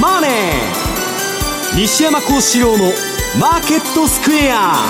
[0.00, 0.30] マネー
[1.74, 4.88] 」西山孝四郎の「マーケットスクエア」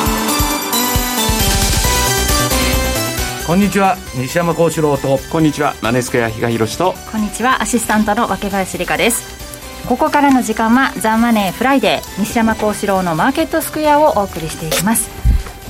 [3.46, 3.96] こんにちは。
[4.14, 5.18] 西山孝四郎と。
[5.30, 5.74] こんにちは。
[5.80, 6.94] マネースクエア比嘉宏と。
[7.10, 7.62] こんにちは。
[7.62, 9.22] アシスタントの若林理香です。
[9.88, 12.20] ここからの時間は「ザ・マネーフライデー。
[12.20, 15.17] 西山孝四郎のマーケットスクエア」をお送りしていきます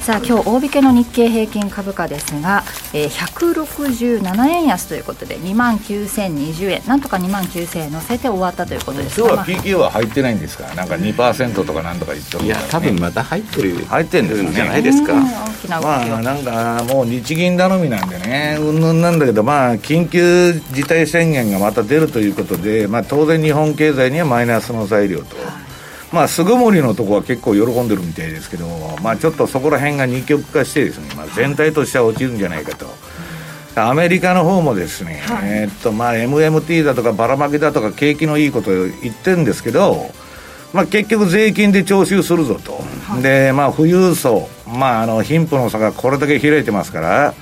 [0.08, 2.64] さあ今日大引けの日経平均株価ですが、
[2.94, 6.82] えー、167円安ということで2万9020円。
[6.86, 13.84] なんとか2万9000円乗せて終わったということです今日は PQ は入ってないんですかなんか2%とかなんとか言ってる、ね、いや多分また入ってる。
[13.84, 15.12] 入ってるんですんじゃないですか。
[15.12, 25.67] 大きなまあなんかもう日銀頼みなんでねうんぬんなんだけどまあ緊急事態宣言がまた出るということでまあ当然日本経済にはマイナスの材料と、はい
[26.12, 28.66] まあ、巣ごもりのところは結構喜んでるみたいですけど、
[29.02, 32.86] まあ、ちょっとそこら辺が二極化してですね、まあ、全体としては落ちるんじゃないかと。
[33.76, 40.10] アメリカの方もですね、はい、えー、っとまあ MMT だとかばらまきだとか景気のいいことを言ってるんですけど、
[40.72, 47.34] まあ、結局税金で徴収するぞと、はい、でまあ富裕層、まあ、あの貧富の差がこれだけ開いてますから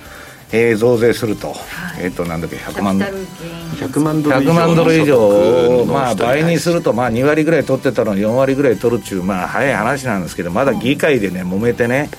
[0.52, 2.98] えー、増税すると、はい、えっ、ー、となんだっけ100万。
[2.98, 12.10] 100万ドル100万ドル以上まあ倍にするとまあ2割ぐらい取ってたのに4割ぐらい取るっちゅうまあ早い話なんですけどまだ議会でね揉めてね、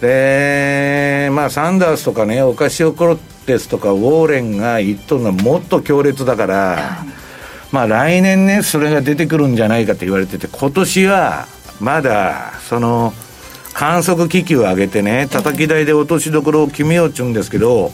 [0.00, 7.04] でまあサンダースとかねオカシオ・コロテスとかウォーレンが言っとるのはもっと強烈だから、
[7.72, 11.46] まあ来年ねそれが出てくるんじゃないかと言われてて今年は
[11.80, 13.12] まだその
[13.72, 17.92] 観測機器を上げてね、叩き台で落としどころを決めようっちゅうんですけど、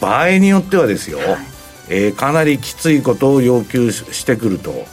[0.00, 1.18] 場合によってはですよ、
[1.88, 4.86] えー、かなりきついことを要求してくると。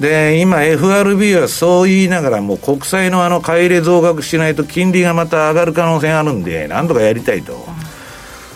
[0.00, 7.66] で、今 FRB はそう言いながらも国債のあの買い入れ増額しないと金利がまた上がる可能性あるんで、なんとかやりたいと。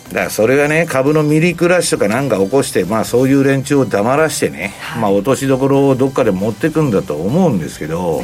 [0.09, 8.23] だからそれがね、株のミリクラッシュとかなんか起こして、まあそういう連中を黙らしてね、まあ落としどころをどっかで持っていくんだと思うんですけど、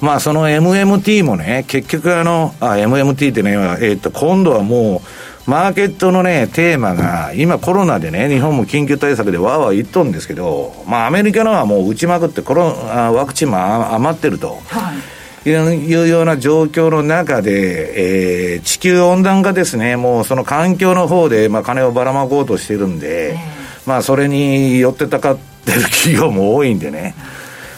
[0.00, 13.58] まあその MMT もね、結局あの、あ、MMT ってね、えっ、と、今度はもう、マーケットのね、テーマが、今コロナでね、日本も緊急対策でわーわー言っとるんですけど、まあアメリカのはもう打ちまくってコロワクチンも
[13.94, 14.58] 余ってると。
[14.68, 15.20] はい。
[15.48, 23.38] いうような状況の中で、えー、地球温暖化ですね、もうその環境の方で、まあ、金をばらまこうとしてるんで、
[23.86, 27.14] まあ、それによってたかってる企業も多いんでね、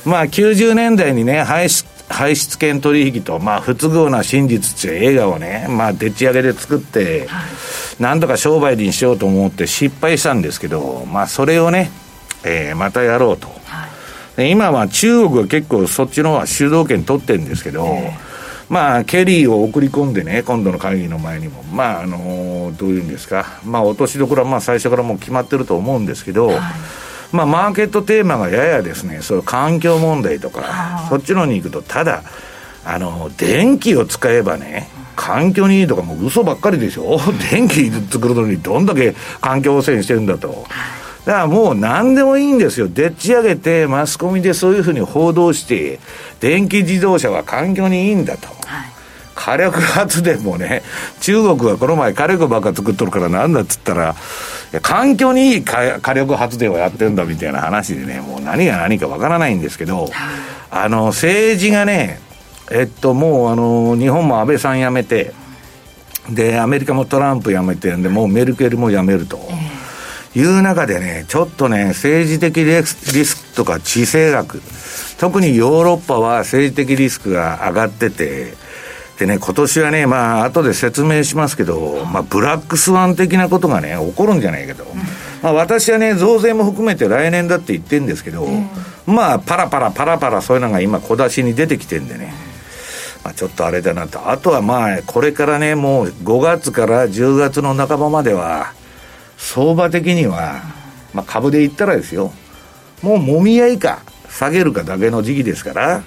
[0.04, 7.42] まあ、90年代にね、排出排出権取引と、まあ、不都合な真実っていう映画をね、まあ、でっち上げで作って、は
[7.98, 11.90] い、なんとか商売にしようと思って失敗したんですけど、まあ、それをね、
[12.44, 13.48] えー、またやろうと。
[13.64, 18.32] はい、今は中国が結構そっちの方は主導権取ってるんですけど、えー
[18.72, 26.58] まあ、ケリーを送り込んでね、今度の会議の前にも、まあ、あのー、どういうんですか、まあ、落としどころはまあ最初からもう決まってると思うんですけど、はい
[27.32, 32.22] まあ、マーケットテーマがややですね、そう環境問題とか、そっちのに行くと、ただ、
[32.84, 40.66] あの、電気を使えばね、環境にいいとかもう嘘ばっかりでしょ電気作るのにどんだけ環境汚染してるんだと。
[41.24, 42.88] だからもう何でもいいんですよ。
[42.88, 46.00] でっち上げて、マスコミでそういうふうに報道して、
[46.40, 48.48] 電気自動車は環境にいいんだと。
[49.34, 50.82] はい火力発電もね、
[51.20, 54.14] 中国はこの前火力ばっか作っとるからなんだっつったら、
[54.82, 60.08] 環境にいい火力発電をやってるんだみたいな話でね、もう何が何かわからないんですけど、
[60.70, 62.20] あの、政治がね、
[62.70, 65.34] えっと、もうあの、日本も安倍さん辞めて、
[66.30, 69.40] で、アメリカもトランプ辞めてるんで、もうメルケルも辞めると。
[70.34, 74.62] いう中でね、ちょっとね、政治的リスクとか地政学、
[75.18, 78.54] 特にヨーロッパは政治的リスクが上がってて、
[79.22, 84.84] でね、今年はね、まあ後で説明しますけど、まあ、ブラックスワン的なことがね、起こるんじゃないけど、
[85.42, 88.48] まあ、私はね、増税も含めて来年だって言ってるんですけど、
[89.06, 92.34] まあ、パラパラパラパラそういうのが今、小出しに出てきてるんでね。
[93.22, 94.28] まあ、ちょっとあれだなと。
[94.28, 98.72] あとはまあ、これからね、もう5月から10月の半ばまでは、
[99.38, 100.62] 相場的には、
[101.14, 102.32] まあ株で言ったらですよ、
[103.02, 106.02] もうもみ合いか、下げるかだけの時期ですから、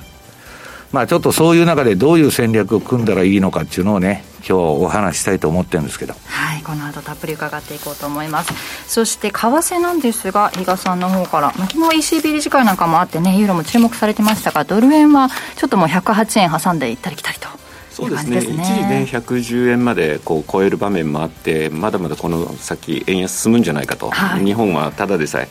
[0.96, 6.16] まあちょっとそういう中でどういう戦略を組んだらいいのかっていうのをね、今日お話したいと思ってるんですけど。
[6.26, 8.54] はい、この後たっぷり伺っていこうと思います。
[8.88, 17.50] そして為替なんですが、比嘉さんの方から、まあ、昨日 ECB 理事会なんかもあってね、ユーロも注目されてましたが、ドル円はちょっともう108円挟んで行ったり来たりと。
[17.90, 25.48] そうですね、ね、一時ね110円までこう超える場面もあってまだまだこの先円安進むんじゃないかと、はい、日本はただでさえ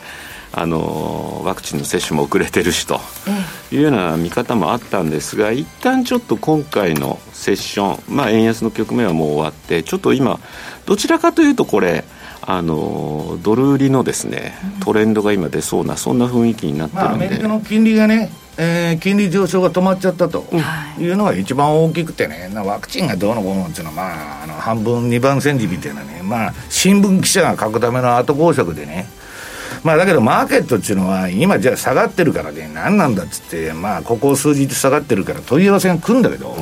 [0.57, 3.01] あのワクチンの接種も遅れてるしと
[3.75, 10.39] いうような見方もあったんですが一旦ちょっと今回のセッション、まあ、円安の局面はもう終わってちょっと今
[10.85, 12.03] どちらかというとこれ
[12.41, 20.45] あのドル売りのですねトレンドが今出そうなそんな雰囲気になってるんで、まあ、アメリカの金利がねえー、金利上昇が止まっちゃったと
[20.97, 29.07] いうのが一番大きくてね、ワクチンがどうのこうのっていうのは、まあ、あの半分、二番煎じみたいなね、まあ、新聞記者が書くための後工作でね、
[29.85, 36.57] まあ、だけどマーケットっていうのは、今、じゃあ下がってるからね、何なんだっつって、まあ、ここ数日下がってるから問い合わせが来るんだけど、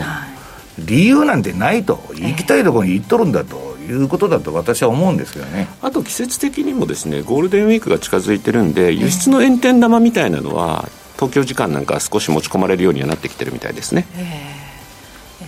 [0.77, 3.73] 理由なんてないと、行きたいところに行っとるんだと。
[3.83, 5.67] いうことだと私は思うんですけどね。
[5.81, 14.07] あと季節的にもですねゴールデンウィークが近づいてるんで輸出の炎天玉みたいなのは東京時間なんか少し持ち込まれるようにはなってきてるみたいですね。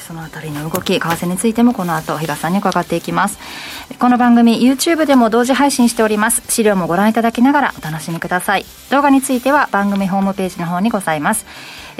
[0.05, 3.39] そのあたりの動き、為替についてもこの後、比嘉さんに伺っていきます。
[3.97, 6.43] この番組、YouTube でも同時配信しております。
[6.47, 8.65] 資料もご覧いただきながらお楽しみください。
[8.91, 11.47] 動画については番組ホームページの方にございます。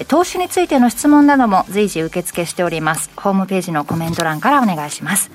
[0.07, 3.09] 投資についての質問なども随時受付しております。
[3.15, 5.31] ホームページのコメント欄からお願いします。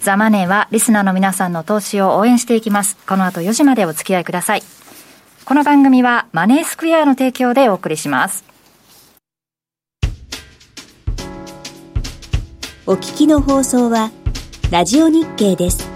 [0.00, 2.96] ザ・マネーはリスナーの皆さんの投資を応援していきます。
[3.06, 4.62] この後4時までお付き合いください。
[5.44, 8.51] この番組はマネースクエアの提供でお送りします。
[12.84, 14.10] お聞きの放送は
[14.72, 15.91] ラジオ日経です。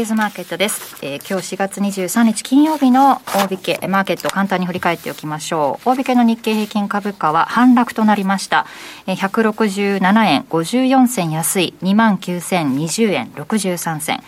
[0.00, 5.88] トゥデイズマーケットです、えー、今日4月23日金曜日の大引けマーケット簡単に振り返っておきましょう。
[5.90, 8.64] 大引けの日経平均株価は反落となりました、
[9.06, 11.74] えー、167円54銭安い。
[11.82, 14.22] 2万9020円63銭。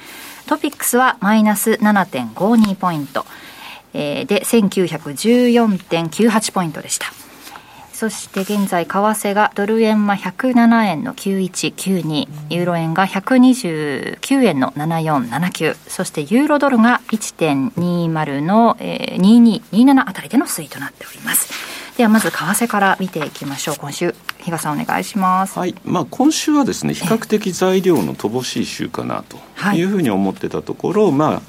[0.47, 3.25] トピックスはマイナス7.52ポイント、
[3.95, 7.22] えー、で1914.98ポイントでした。
[8.03, 21.53] そして現在、為替がドル円は107円の9192、ユーロ円が129円の7479、そしてユーロドルが1.20の、えー、2227あたりでの推移となっております。
[21.97, 23.77] ではまず為替から見ていきましょう。
[23.79, 25.57] 今週、比嘉さんお願いします。
[25.57, 25.77] はい。
[25.85, 29.39] まあ今週はですね、比較的材料の乏しい週かなと
[29.77, 31.43] いうふうに思ってたところ、はい、まあ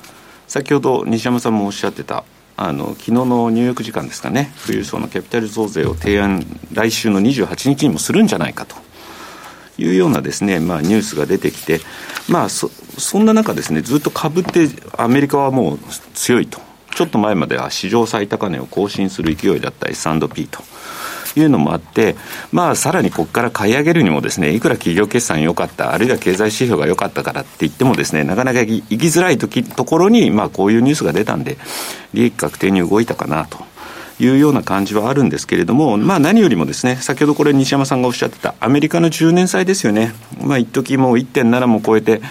[0.47, 2.23] 先ほど西山さんもおっしゃってた
[2.55, 8.75] あの昨日のニューヨーク時間ですかね、富裕層のキャピタル増税を提案、来週の28日にもするんじゃないかと。
[9.77, 11.79] いうようなですね、まあ、ニュースが出てきて、
[12.29, 15.79] まあそ、そんな中ですね、ずっと株って、アメリカはもう
[16.13, 16.61] 強いと、
[16.94, 20.63] ちょっと前までは史上最高値を更新する勢いだった S&P と。
[21.35, 22.15] いうのもあって、
[22.51, 31.57] まあ、さらにここから買い上げるにもですね、いくら企業決算良かった、あるいは経済指標が良かったからって言ってもですね、なかなか行きづらい時ところに、まあ、こういうニュースが出たんで、
[32.13, 33.74] 利益確定に動いたかなと。
[34.19, 40.13] いうような感じはあるんですけれども、まあ何よりもですね、先ほどこれ西山さんがおっしゃってた、アメリカの10年債ですよね。
[40.39, 42.22] まあ一時もう1.7も超えて、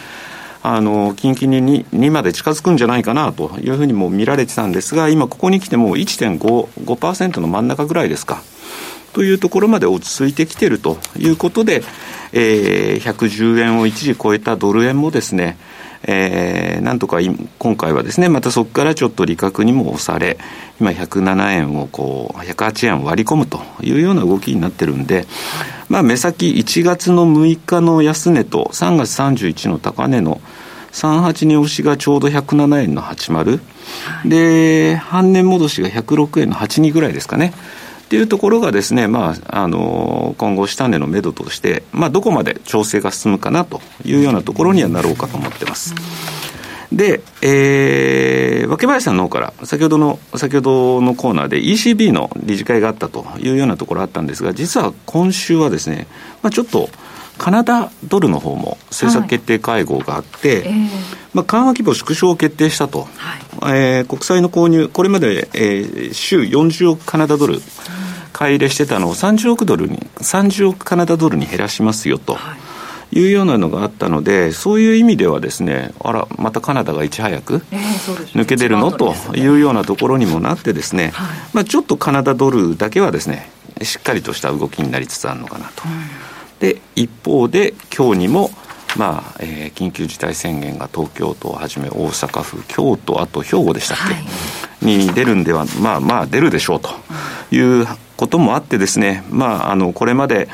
[0.62, 6.38] あの、近々に 2, 2まで近づくんじゃないかなというふうにも見られてたんですが、今ここに来てもう1.5、
[6.84, 8.42] 5%の真ん中ぐらいですか。
[9.12, 11.82] というところまで落ち着いてきているということで、
[12.32, 15.58] えー、110円を一時超えたドル円もですね、
[16.04, 17.18] えー、なんとか
[17.58, 20.38] 今回はですね、またそこからちょっと利確にも押され、
[20.80, 25.26] 今107円をこう、108円を割り込むというような動きになってるんで、
[25.88, 30.40] まあ目先1月の6日の安値と3月31の高値の
[30.92, 33.60] 38に押しがちょうど107円の80、
[34.24, 37.52] で、半年戻しが106円の82ぐらいですかね。
[38.12, 45.94] っていうところがですね、まあ、あの今後、下値のめどとして、まあ、どこまで調整が進むかなというようなところにはなろうかと思ってます。
[46.92, 56.06] で、えー、若林さんの方から、先ほどの、先ほどのコーナーで ECB の理事会があったというようなところあったんですが、実は今週はですね、
[56.42, 56.90] まあ、ちょっと、
[57.38, 60.68] カナダドルの方も政策決定会合があって、はいえ。
[60.70, 60.88] ー、
[61.34, 67.60] まあ、緩和規模縮小を決定したと、はい、えー、国債の購入、これまで、えー、週40億カナダドル、
[68.32, 72.34] 買い入れしてたのを30億ドルに、30億カナダドルに減らしますよと。
[72.34, 72.62] い。
[73.26, 77.58] うようなのがあったので、そういう意味ではですね、あら、またカナダがいち早く
[78.34, 81.12] 抜け出るの、というようなところにもなってですね、
[81.52, 83.50] まあ、ちょっとカナダドルだけはですね、
[83.82, 85.82] しっかりとした動きになりつつあるのかなと。
[86.62, 88.50] で、一方で今日にも、
[88.96, 96.90] まあえー、緊急事態宣言が東京都をはじめ大阪府、京都、あと兵庫でしたっけ、はい、に出るんでは、まあまあ出るでしょうと
[97.50, 97.84] いう
[98.16, 100.48] こともあってですね、まあ、あのこれまで、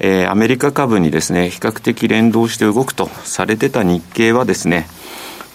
[0.00, 4.86] えー、アメリカ株にですね、比較的連動して動くとされてた日経はですね、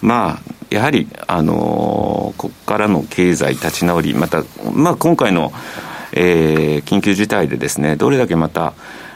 [0.02, 5.52] まあ、やはり、あのー、ここからの経済立ち直り、また、まあ、今回の、
[6.12, 8.74] えー、緊急事態でですね、どれだけまた、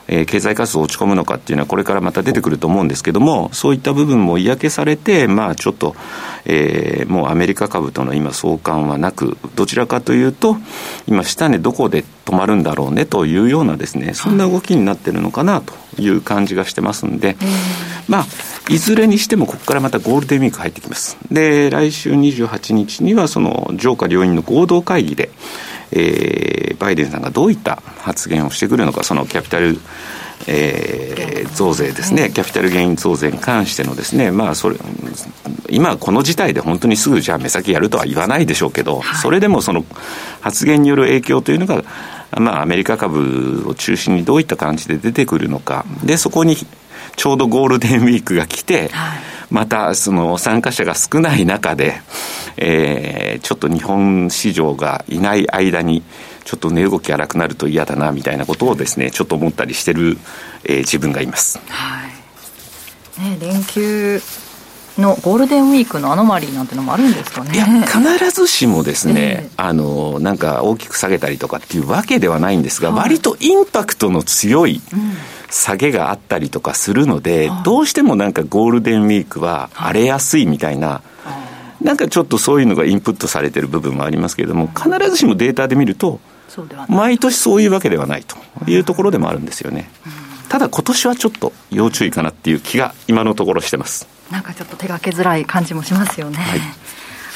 [0.09, 5.95] えー、経済活動落ち込むのかっていうのはこれからまた出てくると思うんですけども、そういった部分も嫌気されて、まあちょっと、
[6.47, 10.57] えー、もうアメリカ株との今相関はなく、どちらかというと、
[11.07, 17.37] 今下値どこで止まるんだろうねというようなですね、そんな動きになってるのかなという感じがしてますんで、
[18.09, 18.27] まあ、
[18.71, 21.17] いずれにしてもここからまたゴールデンウィーク入ってきます。
[21.31, 25.31] で、来週28日にはその上下両院の合同会議で、
[25.93, 29.79] えー、バイデンさんがどういった発言をしてくるのか、そのキャピタル、
[30.47, 34.77] えー、増税ですね、キャピタルゲイン増税に関してのですね、まあ、それ、
[35.71, 39.85] 今この事態で本当にすぐじゃあ目先やるとは言わないでしょうけど、それでもその
[40.41, 41.83] 発言による影響というのが、
[42.39, 46.57] まあ、アメリカ株を中心にどういった感じで出てくるのか、で、そこに
[47.17, 48.91] ちょうどゴールデンウィークが来て、
[49.51, 52.01] またその参加者が少ない中で、
[52.57, 56.03] えー、ちょっと日本市場がいない間に、
[56.45, 60.19] ちょっと値動き荒くなると嫌だなみたいなことをですね、ちょっと思ったりしてる、
[60.65, 61.61] えー、自分がいます。
[61.69, 62.19] はい。
[63.21, 64.21] ね、連休
[64.99, 74.81] のゴールデンウィークのアノマリーなんてのもあるんですかねいや必ずしもですね、えー、あのなんか大きく下げたりとかっていうわけではないんですが、はい、割とインパクトの強い、
[75.51, 81.03] 下げがあったりとかするので、どうしてもなんかゴールデンウィークは荒れやすいみたいな、
[81.81, 86.21] なんかちょっとそういうのがインプットされてる部分もありますけれども、必ずしもデータで見ると、
[86.89, 88.37] 毎年そういうわけではないと
[88.71, 89.91] いうところでもあるんですよね。
[90.49, 94.09] ただ今年はちょっと要注意かなっていう気が今のところしてます。
[94.31, 96.37] なんかちょっと手がけづらい感じもしますよね。
[96.37, 96.61] はい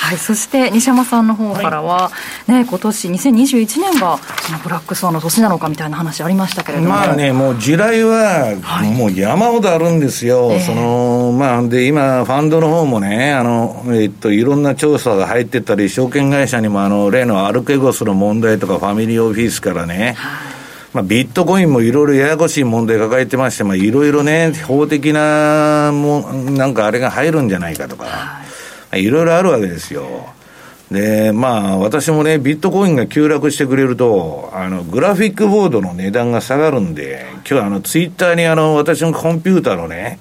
[0.02, 2.10] はい、そして西山さんの方からは、は
[2.48, 6.90] い、ね、今年2021年がそのブラックスワンの年なのかみたいな話ありましたけれども。
[6.90, 8.56] まあね、もう地雷は、
[8.96, 20.52] もう山ほどあるんですよ、はい、そのまあ、で今、ファンドの方もね、あのえっと、いろんな調査が入ってたり、証券会社にもあの例のアルケゴスの問題とか、ファミリーオフィスからね、はい。
[20.94, 28.04] まあ、ビットコインもいろいろややこしい問題抱えてまして、まあ、いろいろね、法的なも、なんかあれが入るんじゃないかとか、
[28.46, 28.51] い
[29.08, 30.04] ろいろあるわけですよ。
[30.90, 40.18] で、まあ、私もね、ビットコインが急落してくれると、あの、グラフィックボードの値段が下がるんで、今日あの、ツイッターにあの、私のコンピューターのね、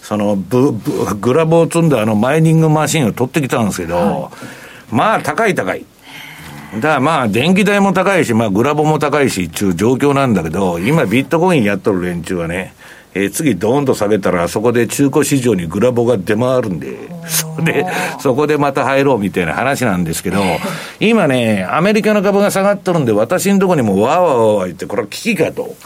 [0.00, 4.30] その、ブ、ブ、グラボを積んだあの、マイニングマシンを取ってきたんですけど、は
[4.92, 5.84] い、まあ、高い高い。
[6.74, 12.74] だからまあ、電気代も高いし、まあ、グラボも高いし、っていう状況なんだけど、今ビットコインやっとる連中はね、
[13.14, 16.96] えー、次ドーンと下げたら、そこで中古市場にグラボが出回るんで、
[17.26, 17.86] それで、
[18.20, 20.42] そこでまた入ろうみたいな話なんですけど、
[21.00, 25.76] 今ね、アメリカの株が下がっとるんで、私のところにもわーわーわー言って、これは危機かと。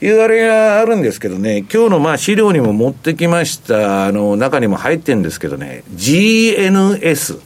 [0.00, 0.08] い。
[0.08, 7.40] うあれがあるんですけどね、今日のまあ資料にも持ってきました、あの、中にも入ってるんですけどね、GNS。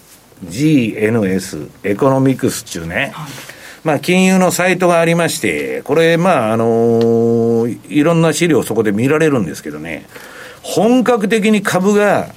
[0.44, 3.30] GNS、エコノミクス中ね、はい、
[3.82, 10.06] まあ、金融のサイトがありまして、これ、まあ、あの、いろんな資料そこで見られるんですけどね、
[10.62, 12.34] 本格的に株が、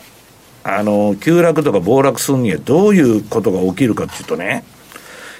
[0.63, 4.63] あの、急落とか暴落するにはどういうことが起きるかっていうとね、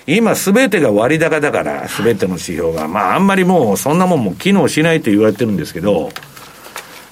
[0.05, 2.89] 今すべてが割高だから、すべての指標が。
[2.89, 6.09] まあ、あんまりもう、そんなもんも機能しないと言われてるんですけど、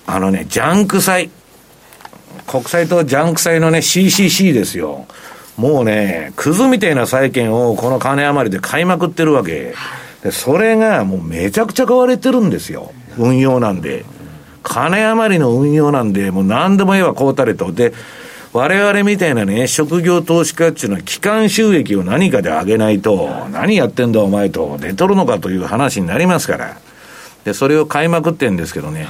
[0.05, 1.29] あのね、ジャンク債。
[2.47, 5.05] 国債とジャンク債のね、CCC ですよ。
[5.61, 9.75] もうね、クズみたいな債券をこの金余りで買いまくってるわけ。
[10.23, 12.91] で、それがもうめちゃくちゃ買われてるんですよ。
[13.19, 14.03] 運用なんで。
[14.63, 17.71] 金余りの運用なんで、もう何でもええわ、こうたれと。
[17.71, 17.93] で、
[18.53, 26.77] 我々みたいなね、職業投資家っていうのは、機関収益を何かで上げないと、何やってんだお前と、出とるのかという話になりますから。
[27.43, 29.07] で、それを買いまくってんですけどね、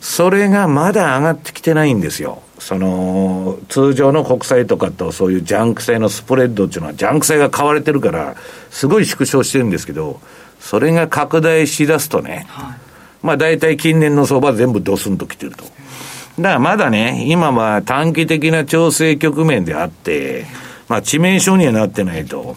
[0.00, 2.42] それがまだ上がってきてないんですよ。
[2.58, 8.36] その、通常の国債とかとそういうジャンク債のスプレッドっていうのは、ジャンク債が買われてるから、
[8.70, 10.20] すごい縮小してるんですけど、
[10.60, 12.76] それが拡大しだすとね、はい、
[13.22, 15.64] まあ大体近年の相場全部ドスンときてると。
[15.64, 20.44] だからまだね、今は短期的な調整局面であって、
[20.88, 22.56] まあ致命傷にはなってないと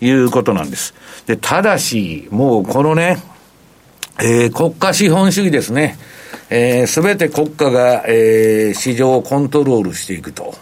[0.00, 0.94] いうことなんです。
[1.26, 3.22] で、ただし、もうこのね、
[4.20, 5.98] えー、国家資本主義ですね。
[6.50, 10.54] えー、全て国家が、えー、市場をコントロールしていくと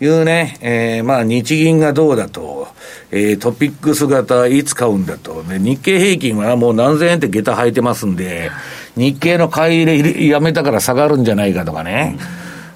[0.00, 2.68] いうね、えー、まあ日銀がどうだと、
[3.10, 8.50] えー、トピックス型いつ買うんだと、ね、日経平均はもう何千円って下駄履いてますんで、
[8.96, 12.16] 日経の買い入れやめたから下がるんじゃないかとかね。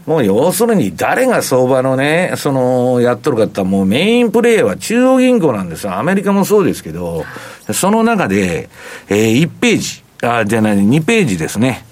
[0.06, 5.96] もう要するに誰が相場のね、その、やっとるかってもうメインプレイヤーは中央銀行なんですよ。
[5.96, 7.24] アメリカもそうですけど、
[7.72, 8.68] その中で、
[9.08, 11.85] えー、1ページ、あ、じゃない、2ページですね。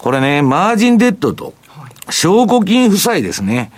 [0.00, 1.52] これね、マージンデッドと、
[2.08, 3.70] 証拠金負債ですね。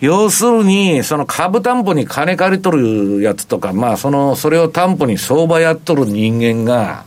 [0.00, 7.04] 要するに、その株担保に金借りとるやつとか、まあ、その、それを担保に相場やっとる人間が、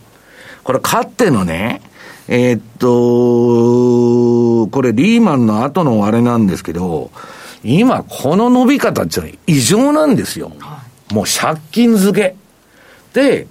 [0.64, 1.82] これ、かってのね、
[2.30, 7.12] えー、っと、これ、リーマンの後のあれなんですけど、
[7.66, 10.52] 今、この伸び方っていうのは異常なんですよ。
[11.12, 12.36] もう借金付け。
[13.14, 13.48] で、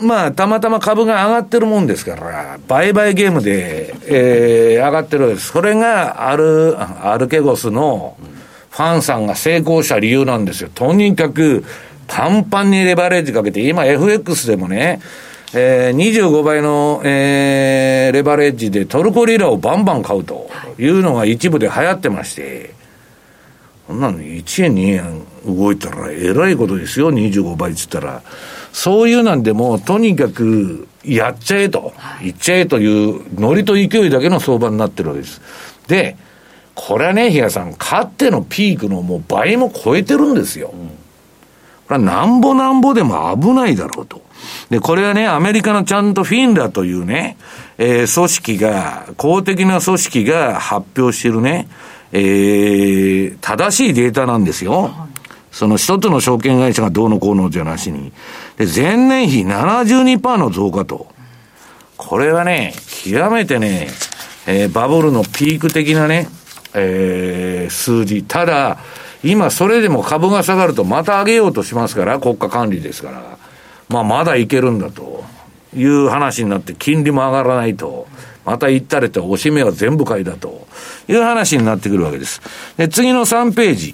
[0.00, 5.52] まあ、たまたま株が上がってるもんですから、売買ゲームで、えー、上がってるわけです。
[5.52, 8.16] それが、アル、アルケゴスの
[8.70, 10.70] ファンさんが成功した理由なんですよ。
[10.74, 11.64] とにかく、
[12.08, 15.00] パンパンにレバレッジかけて、今 FX でもね、
[15.54, 22.74] えー、25倍の、えー、レバレッジでトルコリラをバンバン買うというのが一部で流行ってまして、
[23.86, 28.22] こんなの1円2円動いたらえらいことですよ、25倍っつったら。
[28.74, 35.40] そういうなんでも、とにかくやっちゃえと、いっちゃえというノリと勢いだけの相場になってるわけです。
[35.86, 36.16] で、
[36.74, 40.74] これはね、比嘉さん、勝ってのピークのもう倍も超えてるんですよ。
[41.86, 44.22] これはなんぼなんぼでも危ないだろうと。
[44.70, 47.36] で、これはね、アメリカのちゃんとフィンラというね、
[47.78, 51.68] えー、組織が、公的な組織が発表してるね、
[52.10, 55.03] えー、正しいデータなんですよ。
[55.54, 58.12] その一つの証券会社がどうのこうのじゃなしに。
[58.58, 61.06] で、前年比72%の増加と。
[61.96, 63.86] これはね、極めてね、
[64.48, 66.28] えー、バブルのピーク的なね、
[66.74, 68.24] えー、数字。
[68.24, 68.78] ただ、
[69.22, 73.38] 今それでも株が下がるとまた上げようとしますから、国家管理ですから。
[73.88, 75.22] まあ、まだいけるんだと
[75.76, 78.08] いう話になって、金利も上がらないと。
[78.44, 80.66] また行ったれと、おしめは全部買いだと
[81.08, 82.42] いう話になってくるわけです。
[82.76, 83.92] で、次の3ページ。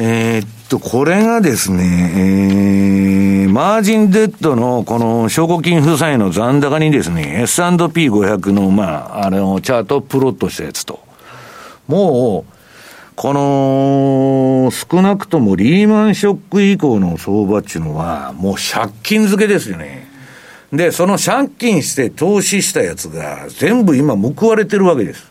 [0.00, 11.00] えー、っと、これがですね、えー、マージンデッドのこの証拠金負債の残高にですね、S&P500 の、まあ、あの、チャートをプロットしたやつと。
[11.88, 12.52] もう、
[13.16, 20.06] この、少なくともリーマンショック以降の相場っていうのは、もう借金付けですよね。
[20.72, 25.27] で、その借金して投資したやつが、全部今報われてるわけです。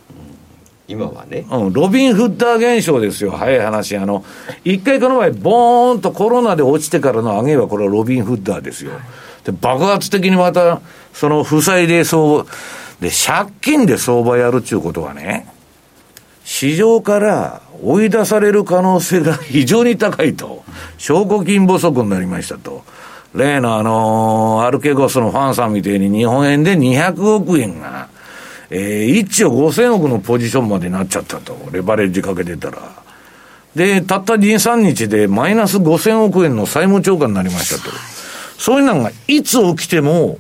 [0.88, 1.46] 今はね。
[1.52, 3.98] うん、ロビン・フッダー現象ですよ、早い話。
[3.98, 4.24] あの、
[4.64, 8.92] 一回この前、ボーンとコロナで落ちてからの上げは、これはロビン・フッダーですよ。
[9.44, 10.82] で、爆発的にまた、
[11.14, 12.46] その負債で相場、
[13.02, 15.48] で、借金で相場やるっていうことはね、
[16.46, 20.64] 市場から追い出される可能性が非常に高いと。
[20.98, 22.84] 証拠金不足になりましたと。
[23.36, 28.08] 例のあのー、アルケゴスのファンさんみたいに日本円で200億円が、
[28.70, 31.58] えー、1兆5000億のポジションまでなっちゃったと。
[31.72, 32.78] レバレッジかけてたら。
[33.76, 37.96] で、たった2、3日でマイナス5000億円の債務超過になりましたと。
[38.58, 40.40] そういうのがいつ起きても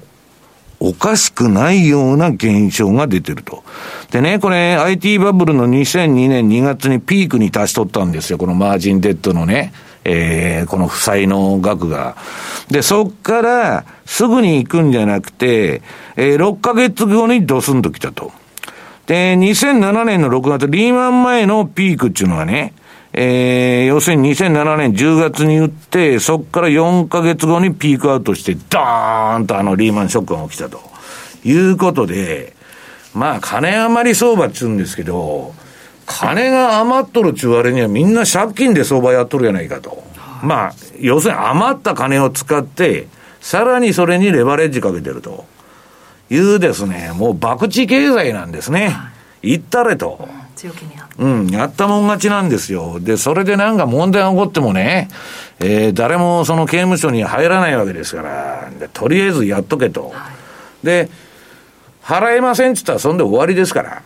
[0.80, 3.63] おかしくないような現象が出てると。
[4.12, 8.38] でね、これ IT バブルの2002年2月にピークに達しとったんですよ。
[8.38, 9.72] このマージンデッドのね、
[10.10, 12.15] えー、この負債の額が。
[12.70, 15.82] で、そっからすぐに行くんじゃなくて、
[16.15, 18.32] えー、6ヶ月後にドスンと来たと。
[19.06, 22.74] で、2007年の6月、リーマン前のピークっていうのはね、
[23.12, 30.80] えー、要するに2007年10月に打って、そこから4ヶ月後にピークアウトして、ダーンとあのリーマンショックが起きたと。
[31.43, 32.54] いうことで、
[33.13, 35.54] まあ、金余り相場っつうんですけど、
[36.08, 40.04] 金が余っとるっちゅう割にはみんな借金で相場やっとるやないかと。
[40.41, 43.08] まあ、要するに余った金を使って、
[43.41, 45.46] さらにそれにレバレッジかけてると。
[46.30, 48.96] いうですね、もう博打経済なんですね。
[49.41, 50.28] 言ったれと。
[50.56, 53.00] 強気にうん、やったもん勝ちなんですよ。
[53.00, 55.10] で、それでなんか問題が起こってもね、
[55.60, 60.10] えー、誰もその刑務所に入らないわけですから、とりあえずやっとけと。
[60.10, 60.30] は
[60.84, 61.10] い、で、
[62.04, 64.04] 払えませんって言ったらそんで終わりですから。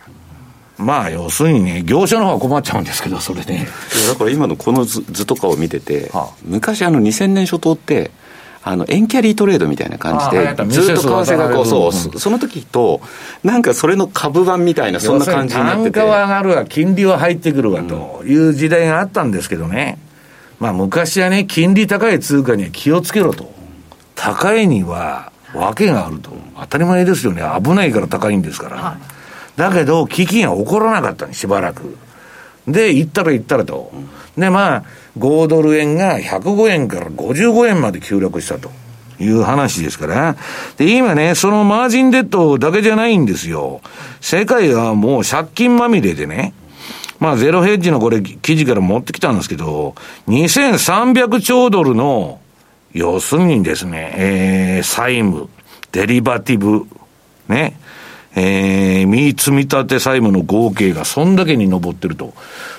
[0.82, 3.68] まあ、要するにね、業者の方は困っちゃうんですけど、それで、ね。
[4.08, 8.10] だから今のこの図図とかを見てて、はあ、昔あの2000年初頭って、
[8.64, 13.00] あの、エンキャリートレードみたいな感じで、ずっと為替がこう、そう、その時と、
[13.42, 15.90] なんかそれの株版みたいな、そんな感じになってて。
[15.90, 19.98] 単価は上がるわ、金利は入ってくるわ、という時代があったんですけどね。
[20.60, 23.52] まあ昔はね、金利高い通貨には気をつけろと。
[24.14, 26.30] 高いには、訳があると。
[26.60, 27.42] 当たり前ですよね。
[27.60, 28.96] 危ないから高いんですから。
[29.62, 31.96] だけど、危機が起こらなかったにしばらく。
[32.66, 33.92] で、行ったら行ったらと。
[34.36, 34.84] で、まあ、
[35.18, 38.70] 5ドル円が105円から55円まで急落したと。
[39.20, 40.36] いう話ですから。
[40.76, 43.80] で、今ね、そのマージンデッドだけじゃないんですよ。
[44.20, 46.54] 世界はもう借金まみれでね、
[47.20, 49.94] まあ、ゼロヘッジのこれ、記事から持ってきたんですけど、
[50.26, 52.40] 2300兆ドルの、
[52.92, 55.48] 要するにですね、えー、債務、
[55.92, 56.86] デリバティブ、
[57.48, 57.78] ね、
[58.34, 62.32] えー、見積立債務の合計がそんだけに上ってると。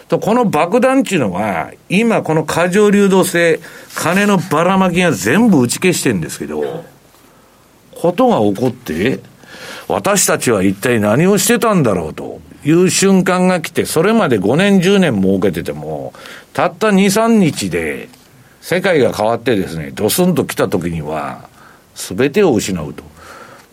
[0.10, 3.60] とこの爆弾っていうのは、今この過剰流動性、
[3.96, 6.84] 金のばらまきが全部打ち消してるんですけど、
[7.96, 9.20] ことが起こって、
[9.88, 12.42] 私たちは一体何をしてたんだろうと。
[12.66, 16.13] いう瞬間が来て、それまで5年、10年儲けてても、
[16.54, 18.08] たった2、3日で、
[18.62, 21.50] 世界が変わってですね、ドスンと来た時には、
[21.94, 23.04] すべてを失うと。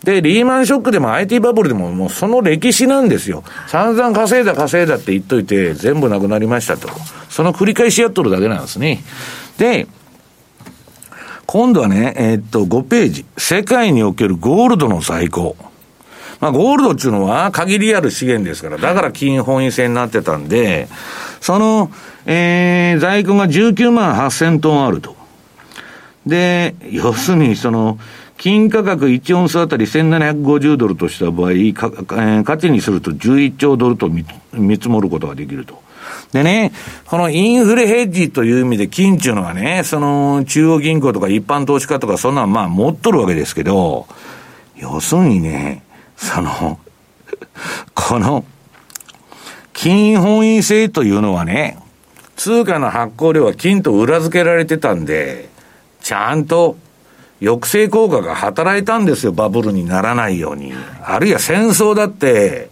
[0.05, 3.45] で、リーマンショックでも IT バブルでももうその歴史なんですよ。
[3.67, 6.89] 散々稼いだ稼いだって言っといて、全部なくなりましたと。
[7.29, 9.03] その繰り返しやっとるだけなんですね。
[9.59, 9.87] で、
[11.47, 13.25] 今度はね、えー、っと、5ページ。
[13.37, 15.57] 世界におけるゴールドの在庫。
[16.41, 20.89] まあ、ゴールドっていうのは限りある資源ですから、だから金本位制になってたんで、
[21.41, 21.91] その、
[22.25, 25.20] えー、在庫が19万8000トンあると。
[26.31, 27.99] で、要するに、その、
[28.39, 34.25] 金価格1オンスあたり1750ドルとした場合、かえー、価値にすると11兆ドルと見
[34.77, 35.83] 積もることができると。
[36.33, 36.73] でね、
[37.05, 44.07] このインフレヘッジという意味で金っていうのはね、その中央銀行とか一般投資家とかそんなんまあ持っとるわけですけど、
[44.77, 45.83] 要するにね、
[46.17, 46.79] その、
[47.95, 48.47] この、
[49.75, 51.77] 金本位制というのはね、
[52.37, 55.50] 通貨の発行量は金と裏付けられてたんで、
[56.03, 56.77] ちゃんと
[57.41, 60.73] 抑制効果が働いたんですよ、バブルにならないように。
[61.03, 62.71] あるいは戦争だって、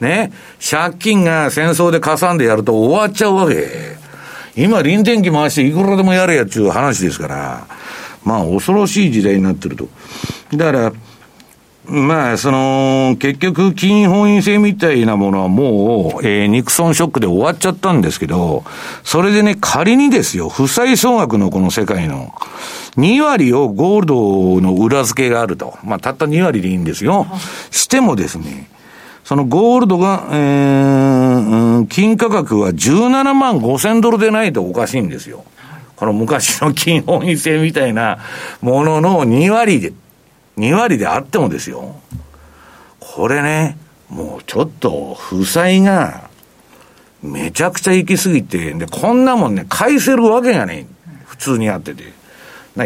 [0.00, 3.98] ね、借金が戦争でかさんでやると終わっちゃうわけ。
[4.56, 7.66] 今、臨転機回していくらでもやれやっちゅう話ですから、
[8.24, 9.88] まあ恐ろしい時代になってると。
[10.54, 10.92] だから、
[11.90, 18.62] まあ、その、結局、金本位制みたいなものはもう、えー、ニクソンショックで終わっちゃったんですけど、
[19.02, 22.32] それでね、仮にですよ、負債総額のこの世界の、
[22.96, 25.78] 2割をゴールドの裏付けがあると。
[25.82, 27.26] まあ、たった2割でいいんですよ。
[27.72, 28.68] してもですね、
[29.24, 35.44] そのゴールドが、えー、金価格は17万5千ドルでないとおかしいんですよ。
[35.96, 38.18] この昔の金本位制みたいな
[38.62, 39.92] ものの2割で、
[40.60, 41.96] 2割であってもですよ。
[43.00, 43.78] これね、
[44.10, 46.28] もうちょっと負債が
[47.22, 50.86] めちゃくちゃ行き過ぎて、で、こんなもんね、返せるわけがね
[51.24, 52.20] 普通にあってて。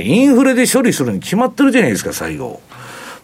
[0.01, 2.61] インフレで処理するに決まってるじゃないですか、最後。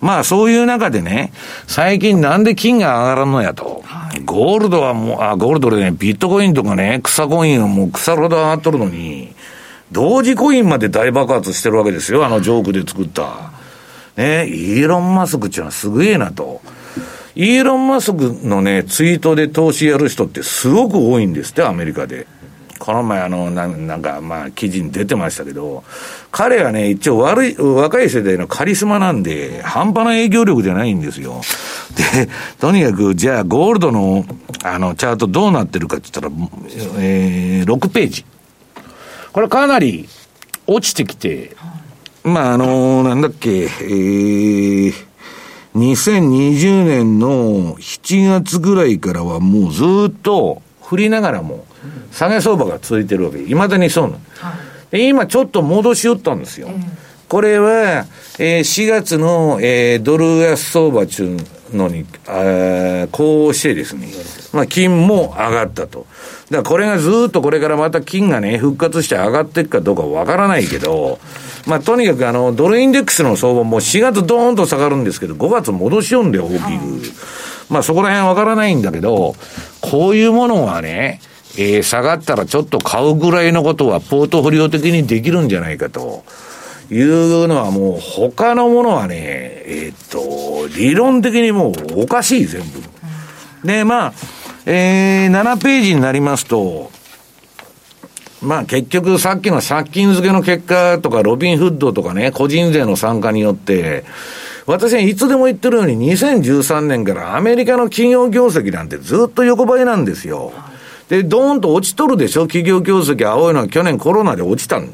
[0.00, 1.32] まあそういう中でね、
[1.66, 3.82] 最近なんで金が上がらんのやと。
[3.84, 9.34] はい、ゴールドはもう、あ、ゴールドでね、ビットコインとかね、草コインはもう草ほど上がっとるのに、
[9.92, 13.59] 同時コインまで大爆発してるわけですよ、あのジョークで作った。
[14.20, 16.60] ね、イーロン・マスクっていうのはすげえなと。
[17.34, 22.26] イーロン・マスクのね、ツイートで投資やる人ってすごく多いんですって、アメリカで。
[22.78, 25.84] この前あの、ななんか、まあ、記事に出てましたけど、
[26.30, 31.40] 彼はね、一応悪い、若い世代のカリスマなんで、半端な営業力じゃないんですよ。
[32.14, 32.28] で、
[32.58, 34.24] とにかく、じゃあ、ゴールドの、
[34.64, 36.48] あの、チャートどうなってるかって言ったら、
[36.98, 38.24] えー、6ページ。
[39.32, 40.08] これかなり
[40.66, 41.56] 落ちてきて、
[42.24, 44.92] まあ、あの、なんだっけ、えー、
[45.74, 51.64] 2020年の7月ぐらいからはもうずっと振りながらも、
[52.12, 53.38] 下げ相場が続いてるわけ。
[53.38, 54.20] いまだにそうなの。
[54.90, 56.68] で今ちょっと戻し寄ったんですよ。
[57.28, 58.06] これは、
[58.38, 61.36] えー、4月の、えー、ドル安相場中
[61.72, 64.08] のに、あこうしてですね、
[64.52, 66.06] まあ、金も上がったと。
[66.50, 71.18] だからこれがずっとこれからまた金がね、復活して上がっていくかどうかわからないけど、
[71.66, 76.60] まあ、とにかくあの、ドルインデックスの相場も4月ドーンと下がるんですけど、5月戻しよんで大きく。
[77.68, 79.36] まあ、そこら辺わからないんだけど、
[79.80, 81.20] こういうものはね、
[81.56, 86.24] えー、下がったらちょっと買うぐらいのことはポートフォリオ的にできるんじゃないかと。
[86.90, 92.82] いうのはもう他のものはね、えー、っと、理論的にもうおかしい、全部。
[93.66, 94.12] で、まあ、
[94.66, 96.90] えー、7ページになりますと、
[98.42, 104.04] まあ結局さっきの借金付けの結果とか、ロビンフッドとかね、個人税の参加によって、
[104.66, 110.52] 私はいつでも言ってるように2013年からアメリカの企業業績なんてずっと横ばいなんですよ。
[111.08, 114.88] で、ドーンと落ちとるでしょ企業業績青いのは去年コロナで落ちたん。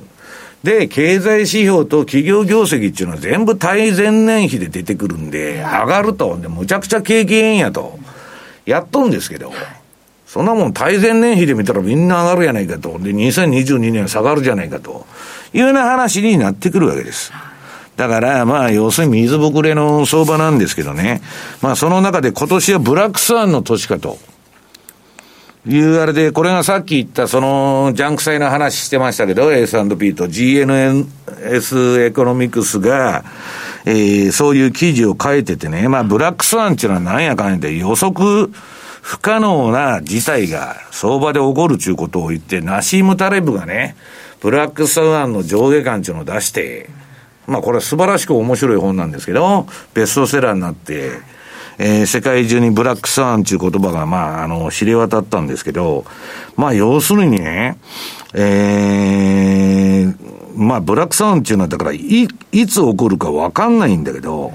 [0.66, 7.96] で、経済指標と企業業績っていうのは全部対前年比で出てくるんで、上がると、で、むちゃくちゃ景気えんやと、
[8.64, 9.52] やっとんですけど、
[10.26, 12.98] そんなもん対前年比で見たらみんな上がるやないかと。
[12.98, 15.06] で、2022年下がるじゃないかと。
[15.54, 17.32] いうような話になってくるわけです。
[17.96, 21.22] だから、まあ、要するに水ぶくれの相場なんですけどね。
[21.62, 24.18] まあ、その中で今年はブラックスワンの年かと。
[25.68, 33.24] いうあれで、これがさっき言ったそのジャンク債の話してましたけど、S&P と GNS エコノミクスが、
[33.84, 38.48] えー、そういう記事を書いててね、まあ、ブラックスワンっていうのは何やかんやで予測、
[39.02, 43.96] 不可能な事態が相場で起こるということを言って、ナシーム・タレブがね、
[44.40, 46.90] ブラックスワンの上下感っていうのを出して、
[47.46, 51.10] まあこれは素晴らしく面白い本なんですけど、ベストセラーになって、
[51.78, 56.04] えー、世界中にブラックサーンという言葉が、まあ、あの、知れ渡ったんですけど、
[56.56, 57.78] まあ要するにね、
[58.34, 60.16] えー、
[60.56, 64.52] まあブラックサーンっていうのはだからい、いつ起こるかわかんないんだけど、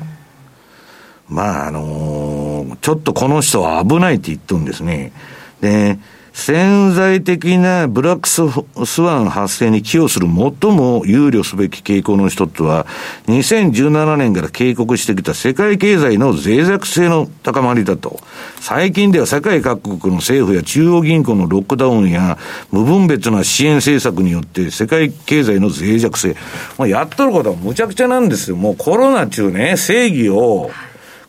[1.30, 5.14] まあ、あのー、ちょっとこの人は危ないって言っとんですね。
[5.62, 5.98] で、
[6.34, 12.88] 潜在的なブラックスワン発生に寄与する最も憂慮すべき傾向の一つは、
[13.28, 18.20] 2017年から警告してきた世界経済の脆弱性の高まりだと。
[18.60, 22.38] 最近では世界各国の政府や中央銀行のロックダウンや
[22.72, 26.36] 無分別な支援政策によって世界経済の脆弱性。
[26.78, 28.56] まあ、やっとることはむちゃくちゃなんですよ。
[28.56, 30.72] もうコロナ中ね、正義を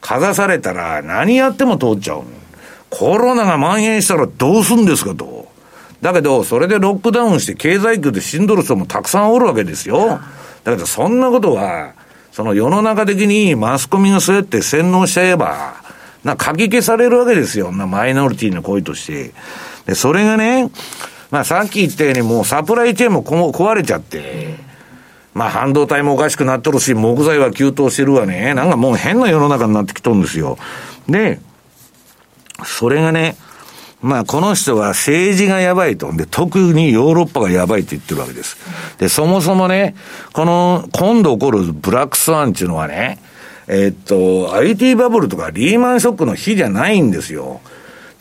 [0.00, 2.24] かざされたら何やっても通っちゃう。
[2.92, 5.48] コロナが蔓延したらどうすんですかと。
[6.02, 10.20] だけど、それでロックダウンして経済苦で死んどる人もたくさんおるわけですよ。
[10.62, 11.94] だけど、そんなことは、
[12.32, 15.74] その世の中的にマスコミがそうやって洗脳しちゃえば、
[16.22, 17.72] な、書き消されるわけですよ。
[17.72, 19.32] な、マイノリティの声として。
[19.86, 20.70] で、それがね、
[21.30, 24.56] まあさっき言ったようにもうサプライチェーンも壊れちゃって、
[25.34, 28.52] まあ半導体もおかしくなっとるし、木材は急騰してるわね。
[28.54, 30.58] なんかもう変な世の中になってきとるんですよ。
[31.08, 31.40] で、
[32.64, 33.36] それがね、
[34.02, 36.12] まあ、この人は政治がやばいと。
[36.12, 38.56] で、特にヨーロッパがやばいって言ってるわけです。
[38.98, 39.94] で、そもそもね、
[40.32, 43.18] この、今度起こるブラックスワンっていうのはね、
[43.68, 47.60] えっと、IT バブルとかリーマンショックの日じゃないんですよ。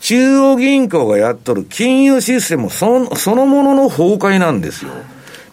[0.00, 4.92] 中央銀行がやっとる金融システムそそのものの崩壊なんですよ。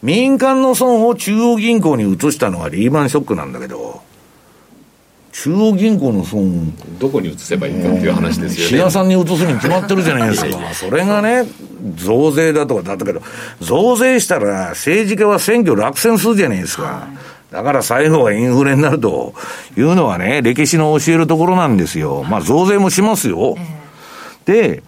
[0.02, 4.02] 民間の損を中央銀行に移したのがリーマンショックなんだけど、
[5.32, 8.68] 中央銀行の損どこに移せばいいかっていう話ですよね。
[8.68, 10.74] 岸田さんに移すに決まってるじゃないですか。
[10.74, 11.46] それがね
[11.96, 13.22] 増税だとかだったけど
[13.62, 17.08] 増税したら政治家は選挙落選するじゃないですか、
[17.52, 19.34] だから最後はインフレになると
[19.78, 22.24] いうのはね、歴史の教えるところなんですよ。
[22.24, 23.56] まあ増税もしますよ。
[24.46, 24.84] で、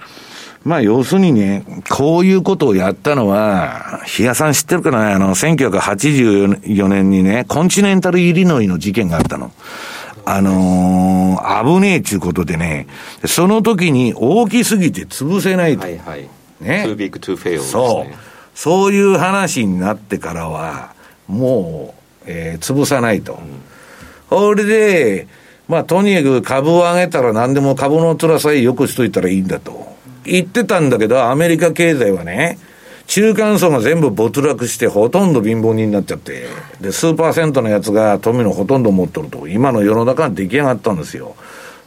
[0.64, 5.16] まあ要するにね、こういうことをやったのは、比嘉さん知ってるかな？
[5.16, 9.52] あの、1984年にね、コンチネンタルイリノイの事件があったの。
[10.26, 12.88] あのー、危ねえちゅうことでね、
[13.26, 15.84] その時に大きすぎて潰せないと。
[15.84, 16.30] はいはい。
[16.60, 16.86] ね。
[16.88, 18.14] too big to fail、ね、そう。
[18.54, 20.94] そういう話になってからは、
[21.28, 23.40] もう、えー、潰さないと。
[24.30, 25.28] それで、
[25.68, 29.96] まあ、とにかく株を上げたら何でも株の辛さえよくしといたらいいんだと。
[30.24, 32.60] 言ってたんだけど、アメリカ経済はね、
[33.12, 36.48] 中間層が全部没落して、ほとんど貧乏人になっちゃって、
[36.80, 41.36] で、数パーセントのやつが富のほとんど持っとると、今の世の中が出来上がったんですよ。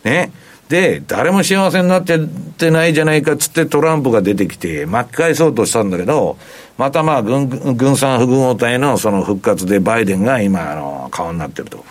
[0.05, 0.33] ね。
[0.69, 6.37] で、誰も幸せになってないじゃないかっつってトランプが出てきて巻き返そうとしたんだけど、
[6.77, 11.87] またまあ軍、軍産複合体のその復活でバイデンが今、あの、顔になってると。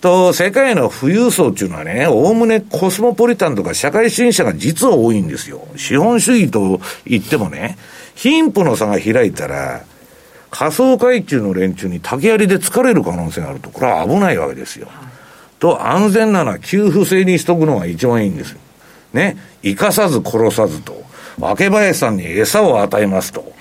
[0.00, 5.66] と、世界の富裕層っていうのはね、おおむねコスモポリタンとか社会主義者が実は多いんですよ。
[5.74, 7.76] 資本主義と言ってもね、
[8.18, 9.84] 貧富の差が開いたら、
[10.50, 14.88] 仮想階級の連中に竹槍で疲れる可能性があると、これは危ないわけですよ。
[15.60, 18.58] と、安全なのは給付制にしとくのが一番いいんですよ。
[19.12, 19.36] ね。
[19.62, 21.00] 生かさず殺さずと。
[21.38, 23.52] 若林さんに餌を与えますと。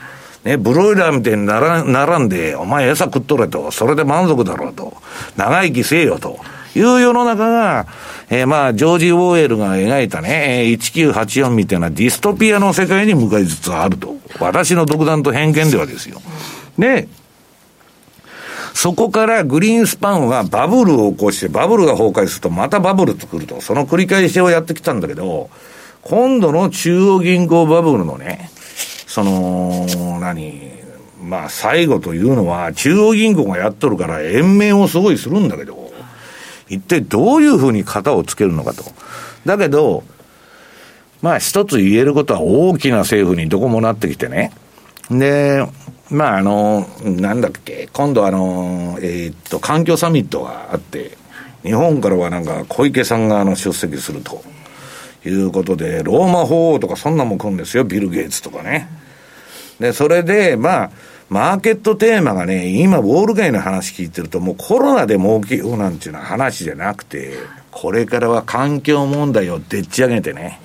[0.43, 3.69] ね、ブロイラーみたいになら並んで、お前餌食っとれと。
[3.69, 4.97] それで満足だろうと。
[5.35, 6.39] 長生きせえよと。
[6.75, 7.85] いう世の中が、
[8.29, 14.16] えー、まあ、ジョージ・ウォーエルが描いたね、1984みたいなディストピアの世界に向かいつつあると。
[14.39, 16.21] 私の独断と偏見ではですよ。
[16.77, 17.07] で、
[18.73, 23.59] そこからグリーンスパンはバブルを起こして、バブルが崩壊するとまたバブル作ると。
[23.61, 25.49] その繰り返しをやってきたんだけど、
[26.03, 28.51] 今度の中央銀行バブルのね、
[29.07, 29.87] その、
[30.19, 30.61] 何、
[31.23, 35.91] まあ最後というのは中央銀行がやっとるから延命をすごいするんだけど、
[36.69, 38.83] 一体どういうふうに型をつけるのかと。
[39.45, 40.03] だけど、
[41.21, 44.51] まあ一つ言えることは大きな政府にどこもなってきてね。
[45.09, 45.65] で、
[46.09, 51.17] まああの、なんだっけ、今度あの、えー、っと、環境サミットがあって、
[51.63, 54.41] 日本からはなんか小池さんがあの出席すると
[55.25, 58.87] いうことで、ローマ法王とかそんなもん来るんですよ、ビル・ゲイツとかね。
[59.79, 60.91] で、それで、まあ、
[61.29, 67.33] マーケットテーマがね、今、ウォール街の話聞いてると、もうコロナで儲けようなんていうのは話じゃなくて、
[67.71, 70.59] これからは環境問題をでっち上げてね、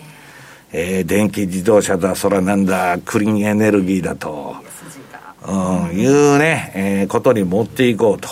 [0.73, 4.57] えー、電気自動車だ、そらなんだ、クリーンエネルギーだと、
[5.47, 8.29] うん、いうね、えー、ことに持っていこうと。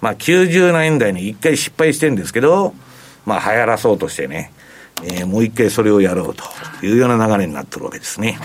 [0.00, 2.74] まあ、90年代に一回失敗してるんですけど、
[3.24, 4.52] まあ、流行らそうとしてね、
[5.02, 6.44] えー、もう一回それをやろうと
[6.84, 8.38] いうような流れになってるわけですね。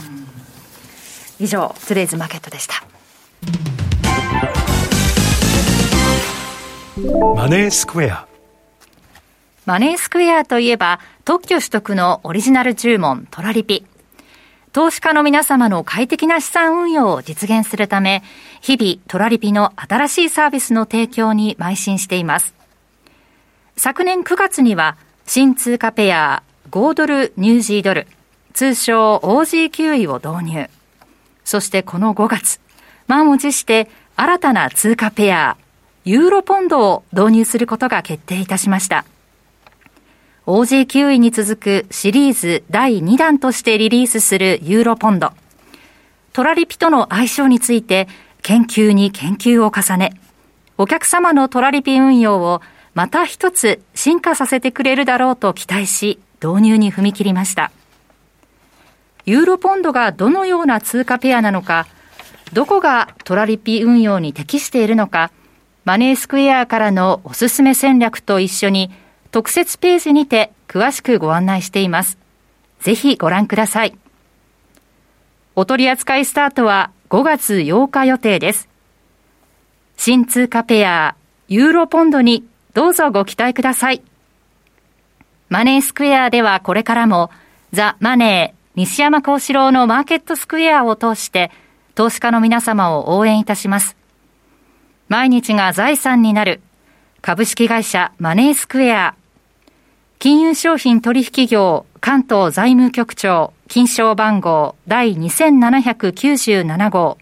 [1.40, 2.84] 以上、トゥデイズマーケットでした。
[7.36, 8.28] マネースクエア
[9.66, 13.86] マネースクエアといえば特許取得のオリジナル注文トラリピ。
[14.74, 18.24] 投資家の皆様の快適な資産運用を実現するため
[18.62, 22.56] 日々トラリピの新しいサービスの提供に邁進しています。
[23.78, 28.08] 昨年9月には新通貨ペア5ドルニュージードル
[28.54, 30.68] 通称 OG9 を導入。
[31.46, 32.60] そしてこの5月
[33.06, 35.58] 満を持して新たな通貨ペア、
[36.06, 39.06] ユーロポンドを導入することが決定いたしました。
[40.50, 45.32] OG9 位に続くシリーズ第2弾としてリリースするユーロポンド。
[46.34, 48.08] トラリピとの相性について
[48.42, 50.20] 研究に研究を重ね、
[50.80, 52.64] お客様のトラリピ運用を
[52.96, 57.72] また一つ進化させてくれるだろうと期待し、導入に踏み切りました。
[59.28, 61.86] ユーロポンドがどのような通貨ペアなのか、
[62.54, 65.30] どこがトラリピ運用に適しているのか、
[65.86, 68.90] マネースクエアからのおすすめ戦略と一緒に
[69.32, 72.18] 特設ページにて詳しくご案内しています。
[72.80, 73.96] ぜひご覧ください。
[75.56, 78.70] お取り扱いスタートは5月8日予定です。
[79.98, 81.16] 新通貨ペア、
[81.48, 84.02] ユーロポンドにどうぞご期待ください。
[85.50, 87.32] マネースクエアではこれからも
[87.74, 91.52] ザ・マネー西山幸四郎のマーケットスクエアを通して
[91.96, 93.98] 投資家の皆様を応援いたします。
[95.10, 96.62] 毎日が財産になる
[97.22, 99.16] 株式会社マネースクエア
[100.22, 107.18] 金融商品取引業関東財務局長金賞番号第2797号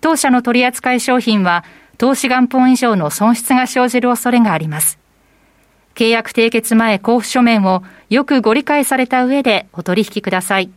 [0.00, 1.64] 当社の取扱い商品は
[1.96, 4.98] 投資元本以上の損失が生じる恐れがあります。
[5.94, 10.70] 契約締結前交付書面をよくご理解された上でお取引ください。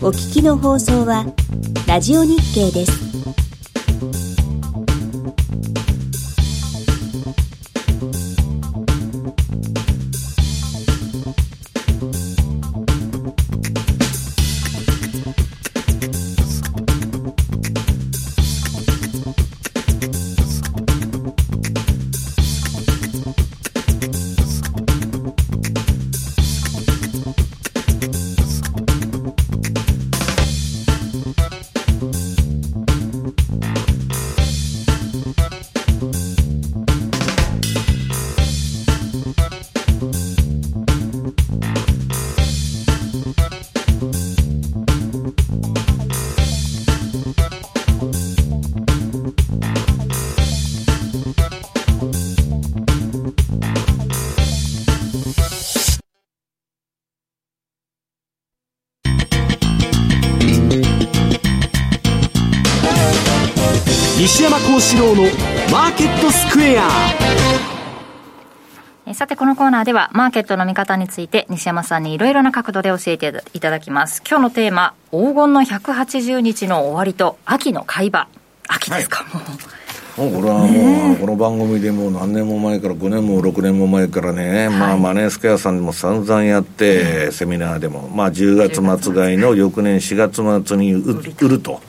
[0.00, 1.26] お聞きの放送は、
[1.88, 3.45] ラジオ日経です。
[64.18, 65.24] 西山幸四郎の
[65.70, 66.88] マーケットスクエア
[69.12, 74.22] さて、このコーナーでは、マーケットの見方について、西山さんにいろいろな角度で教えていただきます。
[74.26, 78.26] 今日のテーマ、黄金の180日の終わりと、秋の買い場。
[78.68, 79.85] 秋ですか、はい、もう。
[80.16, 91.80] もうこれはもう、この番組でもう何年も前から、5年も6年も前からね、はい、まあ、マネースクエアさんでも散々やって、セミナーでも、まあ、10月末買いの翌年4月末に売ると。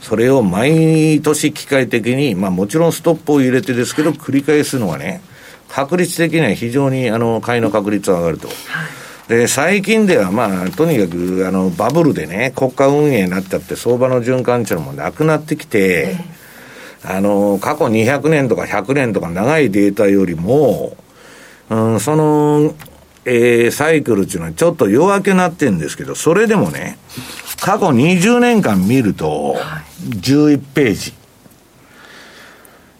[0.00, 5.22] それを毎年機械的に、まあもちろんストップを入れてですけど、繰り返すのはね、
[5.68, 8.48] 確率的には非常にあの買いの確率が上がると。
[9.28, 16.16] で、最近ではまあ、とにかく、あの、バブルでね、国家運営になっちゃって、相場の循環っていうのもなくなってきて、
[17.04, 20.96] あの、過去200年とか100年とか長いデータよりも、
[21.68, 22.74] うん、その、
[23.24, 26.98] えー、サイクルっていうのはちょっと弱くなってんですけど、それでもね、
[27.60, 29.56] 過去20年間見ると、
[30.08, 31.14] 11ページ。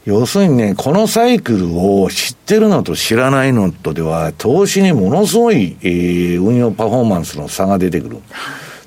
[0.05, 8.19] 要するにね、このサイクルを知ってるのと知らないのとでは、投資にものすごい、えー、運用パフォーマンスの差が出てくる。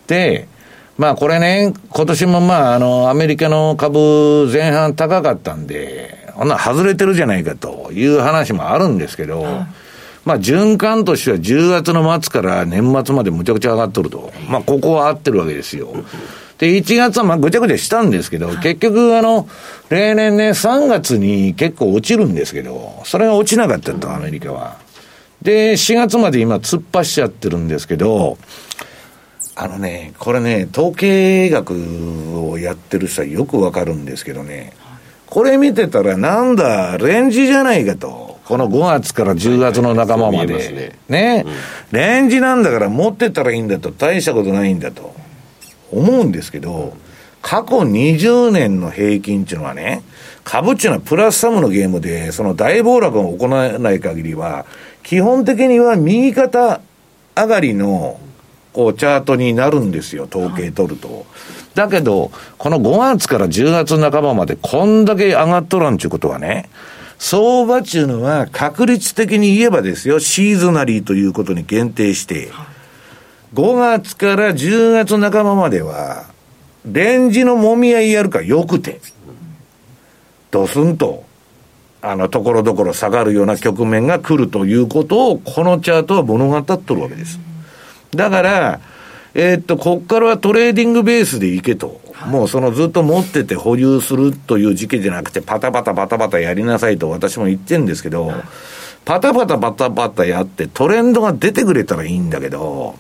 [0.07, 0.47] で、
[0.97, 9.43] まあこれね、今年もまああの、アメリカの株前半高かったんで、ほんな外れてるじゃないかという話もあるんですけど、
[10.23, 14.31] まあ循環としては10月の末から年末までむちゃくちゃ上がっとると。
[14.49, 15.89] まあここは合ってるわけですよ。
[16.59, 19.49] で、1月はまあぐちゃぐちゃしたんですけど、結局あの、
[19.89, 24.77] 例年ね、3月に結構落ちるんですけど、それが落ちなかったと、アメリカは。
[25.41, 28.37] で、4月まで今突っ走っちゃってるんですけど、
[29.57, 31.73] あのね、これね、統計学
[32.49, 34.73] をやってる人はよくわかるんですけどね、
[35.27, 38.35] これ見てたらなんだ、レンジじゃないかと。
[38.45, 40.93] この5月から10月の仲間まで。
[41.09, 41.45] ね、
[41.91, 45.15] レンジなんだから持ってたらいいんだと、大したことないんだと。
[45.91, 46.93] 思うんですけど、
[47.41, 50.03] 過去20年の平均っていうのはね、
[50.43, 54.65] 株っていうのはプラスサムのゲームで、その大暴落を行わない限りは、
[55.01, 56.81] 基本的には右肩
[57.35, 58.19] 上がりのこ
[58.88, 61.26] う、チャートになるんですよ、統計取ると。
[61.76, 66.69] だけど、この5月から10月半ばまでこんだけ上がっとらんちゅうことはね、
[67.17, 72.51] 相場っていうのは確率的に言えばですよ、シーズナリーということに限定して、
[73.53, 76.26] 5月から10月半ばまでは、
[76.86, 78.99] レンジのもみ合いやるかよくて、
[80.51, 81.23] ドスンと、
[82.01, 87.39] あの、ところどころ下がるような局面が来るということを、このチャートは物語っとるわけです。
[88.16, 88.80] だから、
[89.34, 92.01] えー、っと、こっからはトレーディングベースでいけと。
[92.28, 98.32] もうそのずっと持ってて保有するという時期じゃなくて、パタパタパタパタやりなさいと私も言ってるんですけど、
[99.03, 102.95] パタパタパタパタやってトレンドが出てくれたらいいんだけど、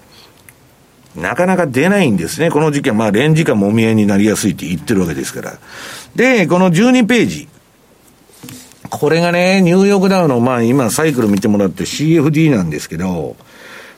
[1.15, 2.51] なかなか出ないんですね。
[2.51, 5.53] この時期はまあレンジかもみ合いになりやすいって言ってるわけですから。
[6.15, 7.47] で、この12ページ。
[8.89, 13.37] これがね、ニューヨークダウの、まあ今サイクル見てもらって CFD なんですけど、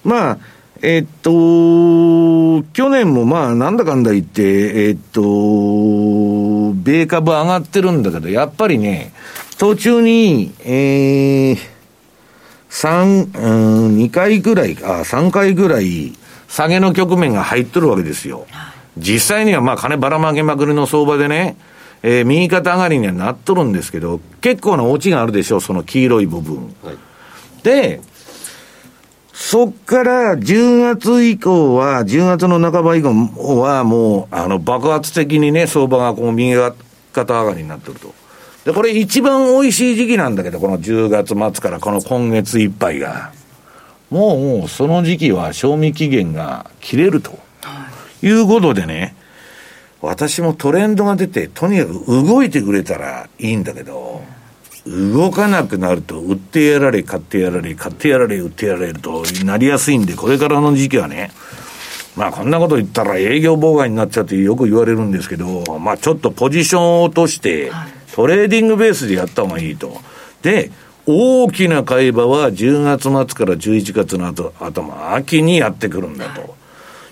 [0.03, 0.37] まあ、
[0.81, 5.21] えっと、去年もまあ、なんだかんだ言って、えっと、
[6.73, 9.11] 米株上がってるんだけど、やっぱりね、
[9.57, 11.57] 途中に、えー、
[12.69, 16.13] 三、うん、2回ぐらい、あ、3回ぐらい、
[16.47, 18.45] 下げの局面が入ってるわけですよ。
[18.97, 21.57] 実際にはまあ、金ばらまげまくりの相場でね、
[22.03, 26.73] えー、右肩上がりにはなっとるんですけど、結構なオチがあるでしょう、その黄色い部分。
[26.83, 26.97] はい、
[27.63, 28.01] で、
[29.39, 36.55] そっから10月以降は、10月の半ば以降はもう、あの、爆発的にね、相場がこう、右
[37.13, 38.13] 肩上がりになってると。
[38.65, 43.31] で、これ一番美味しい時期なんだけど、この10月末からこの今月いっぱいが。
[44.09, 47.37] もう、もう、その時期は賞味期限が切れると。
[48.23, 49.15] いうことでね、
[50.01, 54.23] 私もトレンドが出て、とにかく動いてくれたらいいんだけど、
[55.13, 61.31] 動かなくなると、売ってやられ、買ってやられ、買ってやられ、売ってやられるとなりやすいんで、これからの時期はね、
[62.15, 67.71] まあこんなこと言ったら営業妨害になっちゃってよく言われるんですけど、まあちょっとポジションを落として、
[68.13, 70.01] トレーディングベースでやった方がいいと。
[70.41, 70.71] で、
[71.05, 76.57] 大きな買い場は10月末から11月の後頭、秋にやってくるんだと。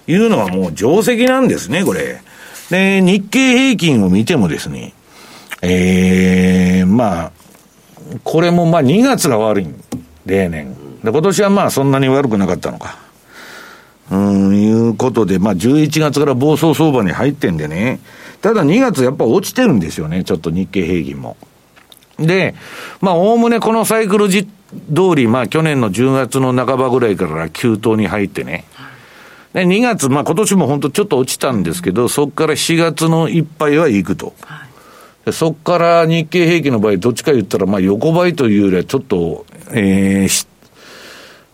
[0.07, 2.21] いうのはもう定石なんですね、これ。
[2.69, 4.93] で、日経平均を見てもですね、
[5.61, 7.31] ええー、まあ、
[8.23, 9.67] これもまあ2月が悪い、
[10.25, 10.75] 例年。
[11.03, 12.97] で、今年はまあそんなに悪くなかったのか。
[14.11, 17.99] うん、いうことで、まあ11月から暴走相場に入ってんでね。
[18.41, 21.37] ただ2月やっぱ落ちてるんですよね、ちょっと日経平均も。
[22.19, 22.55] で、
[23.01, 28.65] まあおおむねこのサイクルじ通り、まあ去年の10月の半ばぐらいから急騰に入ってね。
[29.53, 34.33] で、2月、まあ今年も本当ちょっと落ちたんですけど、そこから4月のいっぱいは行くと。
[34.41, 34.64] はい
[35.31, 40.47] そこから日経平均の場合、どっちか言ったら、まあ横ばいというよりはちょっと、えー、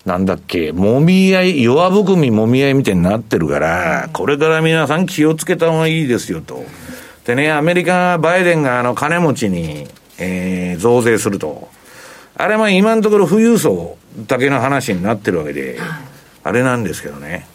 [0.06, 6.66] なんだっけ、もみ合い、弱含みもみ合いみたいになってるから、これから皆さん気をつけた方がいいですよと。
[7.26, 11.70] でね、アメリカ、バイデンがあの金持ちに、えー、増税すると。
[12.36, 13.98] あれは今のところ富裕層
[14.28, 15.78] だけの話になってるわけで、
[16.44, 17.48] あれなんですけどね。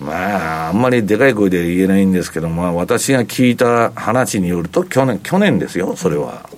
[0.00, 6.48] まあ、あんまりでかい声で言えないんですけど、まあ、私が聞いた話によると、去年、去年ですよ、それは。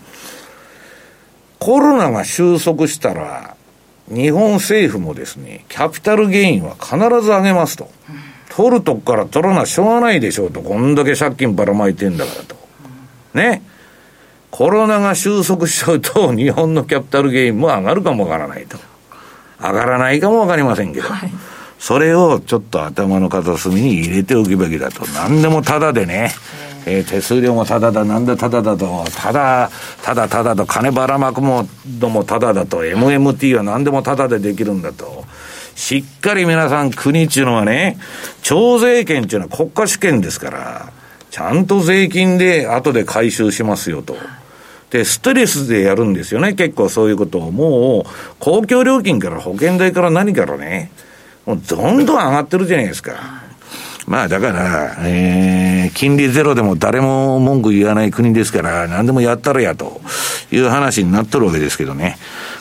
[1.59, 3.57] コロナが収束したら、
[4.09, 7.91] 日本政府もですね、キャピタルゲインは必ず上げますと。
[8.51, 10.63] 取るとこから取らなしょうがないでしょうと。
[10.63, 12.57] こんだけ借金ばらまいてんだからと。
[13.35, 13.63] ね。
[14.51, 18.79] コロナが収束しちゃうと、日本のキャピタルゲインも上がるかもわからないと。
[19.61, 21.09] 上がらないかもわかりませんけど。
[21.09, 25.07] はいそれをちょっと頭の片隅に入れておくべきだと。
[25.09, 26.33] 何でもただでね、
[26.87, 29.71] えー、手数料もただだ、なんでただだと、ただ、
[30.03, 31.69] ただただと、金ばらまくも
[31.99, 35.25] のもただだと、MMT は何でもただでできるんだと。
[35.75, 37.99] しっかり皆さん国っていうのはね、
[38.43, 40.93] 徴税権っていうのは国家主権ですから、
[41.31, 44.17] ちゃんと税金で後で回収しますよと。
[44.91, 47.51] で、ストレスでやるんですよね、結構そういうことを。
[47.51, 50.91] もう、公共料金から保険代から何からね、
[51.47, 53.47] もうどんどん上がってるじゃないですか。
[54.07, 60.01] まあだから、えー、金利ゼロでも誰も文句言わない国ですから、何でもやったらやと
[60.53, 62.17] いう話になっとるわけですけどね。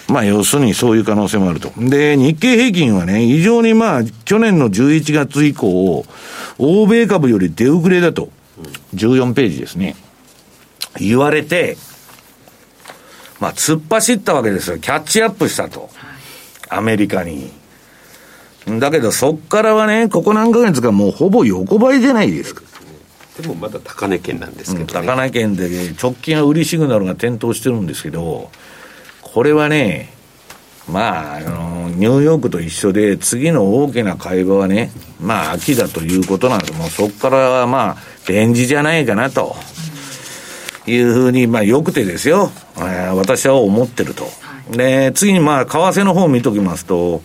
[0.08, 1.72] まあ要するにそういう可能性もあると。
[1.78, 6.06] で、日経平均はね、非常にまあ去年の11月以降、
[6.58, 8.30] 欧米株より出遅れだと。
[8.96, 9.96] 14ページですね。
[11.00, 11.78] 言われて、
[13.40, 14.80] まあ突っ走ったわけですよ。
[14.80, 15.90] キャッチアップしたと。
[16.70, 17.65] アメリカに。
[18.68, 22.64] だけど、そっからはね、ここ何ヶ月かもうほぼ横ばいじゃないですか。
[23.40, 28.50] でもまだ高値圏なんですけど、ねうん、高値圏で、直近は売りシグナルが点灯してるんですけど、
[29.22, 30.14] これはね、
[30.90, 36.74] まあ、あの、ニューヨークと一緒で、次の大きな会話はね、まあ、秋だということなんです。
[36.74, 39.56] もうそこからはまあ、レンジじゃないかなと。
[40.88, 44.28] いうふうに、まあ、よくてですよ、えー、私は思ってると。
[44.72, 47.22] で、次にまあ、為替の方を見ときますと、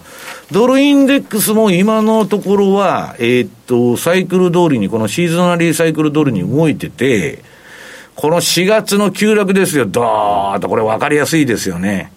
[0.50, 7.42] ドルインデックスも今のところは、えー、っと、サイクル通りに、このシーズナリーサイクル通りに動いてて、
[8.14, 12.12] この4月の急落ですよ、どーっと、これ分かりやすいですよね。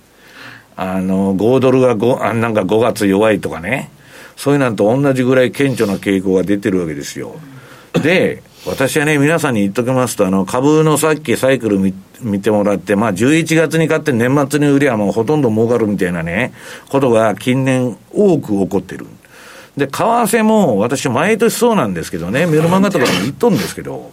[0.76, 3.90] あの、5ドルが5、あなんか5月弱いとかね。
[4.36, 7.36] そういうのと同じぐらい顕著な傾向が出てるわけですよ。
[8.02, 16.54] で、私はね、皆さんに言っときますと、あの、株のさっきサイクル見見てもらって、まあ、11月に買って年末に売りはもうほとんど儲かるみたいなね、
[16.90, 19.06] ことが近年多く起こってる。
[19.76, 24.12] で、為替も私毎年そうなんですけどね、メルマガとかも言っとんですけど、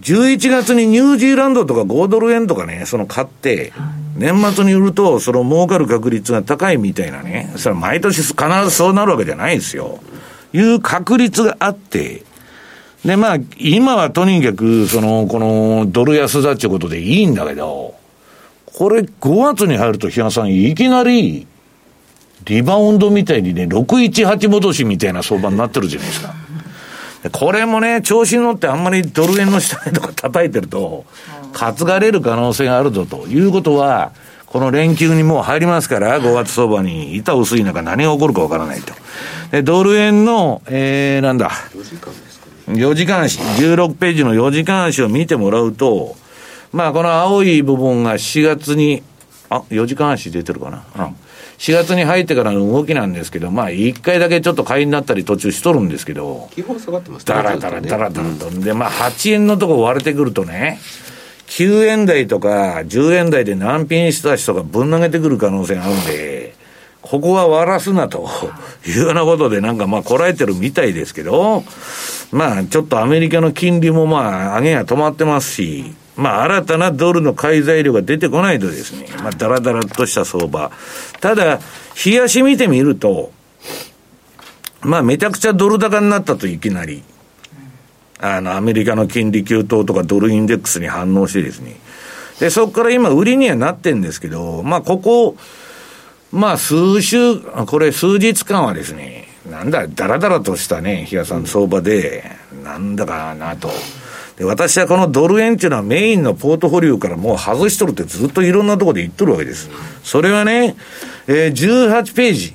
[0.00, 3.72] 11月にニュージーランドとか5ドル円とかね、その買って、
[4.16, 8.34] 年末に売ると、その儲かる確率が高いみたいなね、それは毎年必
[8.64, 10.00] ずそうなるわけじゃないですよ。
[10.56, 12.22] いう確率があって、
[13.04, 17.94] で、まあ、今はとにかく、その、この、ドル安だっていうことでいいんだけど、
[18.64, 21.46] これ5月に入ると、日野さん、いきなり、
[22.44, 26.34] リバウンドみたいにね、618戻しみたいな相場になってるじゃないですか。
[27.32, 31.04] これもね、調子に乗ってあんまりドル円の下とか叩いてると、
[31.52, 34.12] 担がれる可能性があるぞということは、
[34.56, 38.94] この連休にもう入りますから、5月相場に板薄い中何が起こるかわからないと。
[39.50, 41.50] で、ドル円の、えー、なんだ。
[42.68, 46.16] 4時間足、16ページの4時間足を見てもらうと、
[46.72, 49.02] まあ、この青い部分が4月に、
[49.50, 50.84] あ、4時間足出てるかな。
[50.96, 51.16] うん。
[51.58, 58.48] 4月に入ってからの動きなんですけど、まあ、1回だけちょっと買いになったり途中しとるんですけど、基本下がってますだらだらだらだらと。
[58.50, 60.78] で、まあ、8円のとこ割れてくるとね、
[61.46, 66.54] 9円台とか10円台で難品した人がぶん投げてくる可能性があるんで、
[67.02, 68.28] ここは割らすなと
[68.86, 71.62] いうようなことでなんかまあこらえてるみたいですけど、
[72.32, 80.70] まあちょっとアメリカの金利もまあ上げが止まってますし、まあ新たなドルの買い材料が出てこないとですね、まあだらだらとした相場。
[81.20, 81.60] ただ、
[82.04, 83.30] 冷やし見てみると、
[84.80, 87.02] まあめちゃくちゃドル高になったといきなり、
[88.34, 91.76] あのアメリカの金利急騰とかドルインデックスに反応してですね、
[92.40, 95.36] で、そこから今売りにはなってんですけど、まあここ、
[96.32, 102.24] まあ、数週、これ数日間はですね、なんだ、だらだらとしたね、日嘉さん相場で、
[102.64, 103.70] なんだかなと。
[104.36, 109.70] で、私はこのドル円っていうのはメインのポートフォリオからもう外しとるってずっといろんなところで言っとるわけです。
[110.02, 110.76] それはね、
[111.26, 112.54] えー、18ページ。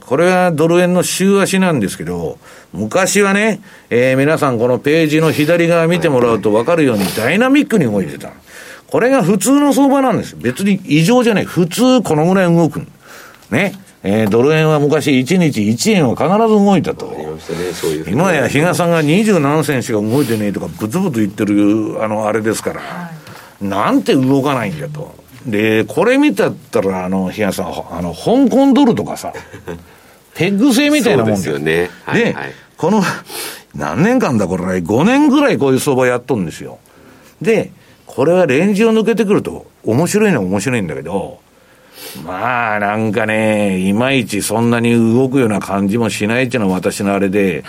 [0.00, 2.38] これはドル円の週足なんですけど、
[2.72, 8.32] 昔はね、えー、皆さんこのページの左側見てもらうと分かるようにダイナミックに動いてた。
[8.86, 10.36] これが普通の相場なんです。
[10.36, 11.44] 別に異常じゃない。
[11.44, 12.86] 普通このぐらい動く。
[13.50, 13.74] ね。
[14.06, 17.10] えー、ドル円は昔1日1円は必ず動いたと。
[18.06, 23.10] 今や比嘉さんが二十何銭しか動いてねえとか、ブツブツ言ってる、あの、あれですから、は
[23.62, 25.23] い、なんて動かないんだと。
[25.46, 29.32] で、これ見たったら、あの、比嘉さん、あの、香港ドルとかさ、
[30.34, 31.90] ペッグ製みたいなもんですよね。
[32.04, 32.36] はい、で、
[32.76, 33.02] この、
[33.74, 36.78] 何年間だこれ、5年ぐらいこういう相場やっとんですよ。
[37.42, 37.70] で、
[38.06, 41.40] これはレンジを抜けてくると、面白いのは面白いんだけど、
[42.24, 47.64] まあ、なんかね、いまいちそんなに動くような感じもしないっていうのは私のあれで、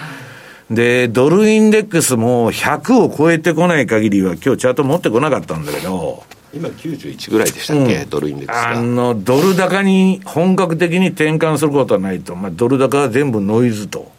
[0.70, 6.24] で、ドルインデックスも100を超えてこない限りは、今日チャート持ってこなかったんだけど、
[6.56, 12.36] 今91ぐらいでしたっけ、うん、ドルインデックスあの、ドル高に本格的に転換することはないと。
[12.36, 14.12] まあ、ドル高は全部ノイズと。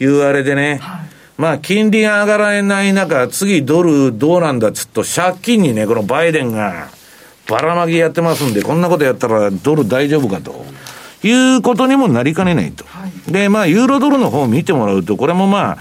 [0.00, 1.08] いうあれでね、はい。
[1.38, 6.88] まあ、金利が上がらない中、次ドルどうなんだっつっと、借金にね、このバイデンが
[7.48, 10.66] ばらまきやってますんで、こんなことやったらドル大丈夫かと。
[11.24, 12.84] いうことにもなりかねないと。
[12.84, 15.78] はい、で、まあ、ユーロドルの方を見てもらうと、これもまあ、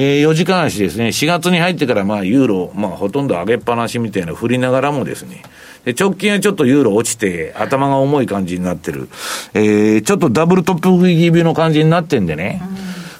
[0.00, 5.42] えー、4時間足ですね、4月に入ってからまあ、ユーロ、まあ、ほとんど上げっぱなしみたいな振りながらもですね、
[5.84, 9.08] で直近はちょっとユーロ落ちて、頭が重い感じになってる。
[9.54, 12.62] えー、ちょっとダブルトップ気味の感じになってんでね。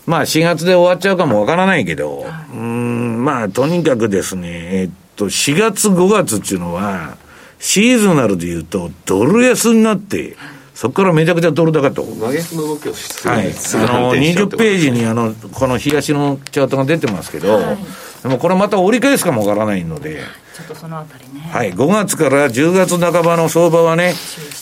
[0.06, 2.24] まあ4月で終わっちゃうかもわからないけど、
[2.54, 7.16] うん、まあとにかくですね、えっと、4月5月っていうのは、
[7.58, 10.36] シーズナルで言うと、ドル安になって、
[10.78, 12.04] そこからめちゃくちゃドル高と。
[12.04, 13.48] 真逆の動きをしてはい。
[13.48, 17.78] あの、20ページにあの、この東のチャートが出てますけど、はい、
[18.22, 20.20] でもこれまた折り返すかもわからないので、
[20.54, 21.40] ちょっとそのあたりね。
[21.52, 24.14] はい、5月から10月半ばの相場はね、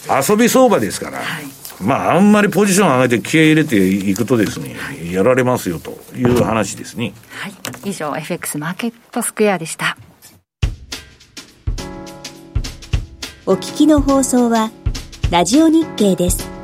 [0.09, 1.45] 遊び相場ですから、はい、
[1.83, 7.13] まあ、あんまりポジション上げて気合い入れていくとですね、はい、やられますよという話ですね。
[7.29, 7.53] はい。
[7.85, 9.99] 以上、FX マーケットスクエアでした。
[13.45, 14.71] お聞きの放送は、
[15.29, 16.56] ラジオ日経です。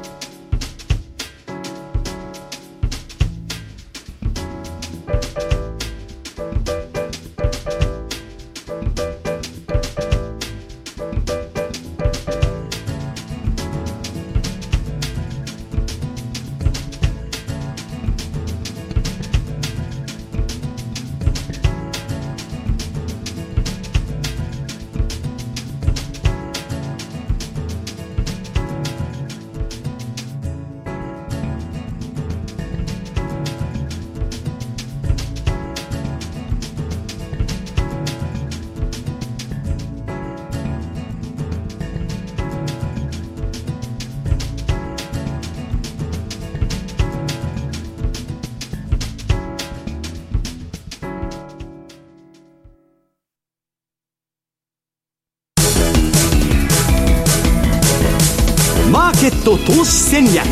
[59.66, 60.44] 投資戦略。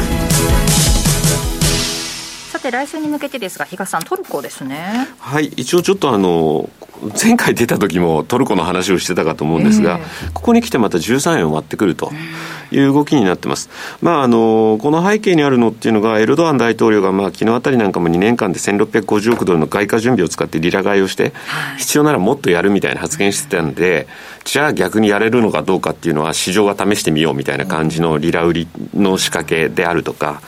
[2.53, 5.09] さて来週に向けてですが東さんトルコですね。
[5.19, 5.47] はい。
[5.57, 6.71] 一応ちょっとあの
[7.21, 12.13] 前回出た時もトルコの話をしてたかと思うんですが、えー、ここに来てまた13円を割ってくると
[12.71, 13.69] いう動きになってます。
[14.01, 21.33] まあ、あの、この背景にあるのっていうのが、エルドアン大統領が、まあ、昨日あたりなんかも2年間で1650億ドルの外貨準備を使ってリラ買いをして、
[21.79, 24.07] 必要ならもっとやるみたいな発言してたんで、
[24.45, 30.41] じゃあ逆にやれるのかどうかっていうのは、市場が試してみようみたいな感じのリラ売りの仕掛けであるとか、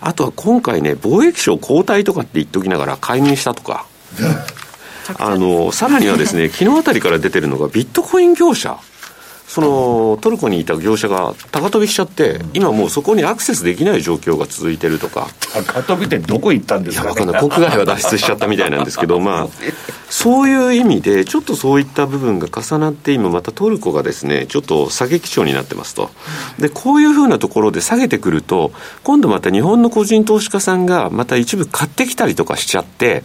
[0.00, 3.86] あとは今回ね、貿易省交代とかって言っておきながら解任したとか、
[5.18, 8.78] あの、さらにはですね、昨日あたりから出てるのがビットコイン業者。
[9.50, 15.26] そのトルコにいた業者が高飛びしちゃって、今もうそこにアクセスできない状況が続いてるとか。
[15.66, 17.50] 高飛びってどこ行ったんですか、ね、いや、かんない。
[17.50, 19.48] 国外は脱出しちゃったみたいなんですけど、まあ、
[20.08, 26.10] そういう意味で、ちょっとそういった部分が重なって、今またトルコがですね、ちょっと下げ基調になってますと。
[26.58, 28.72] で、こういうふうなところで下げてくると、
[29.02, 33.24] 今度また日本の個人投資家さんがまた一部買ってきたりとかしちゃって、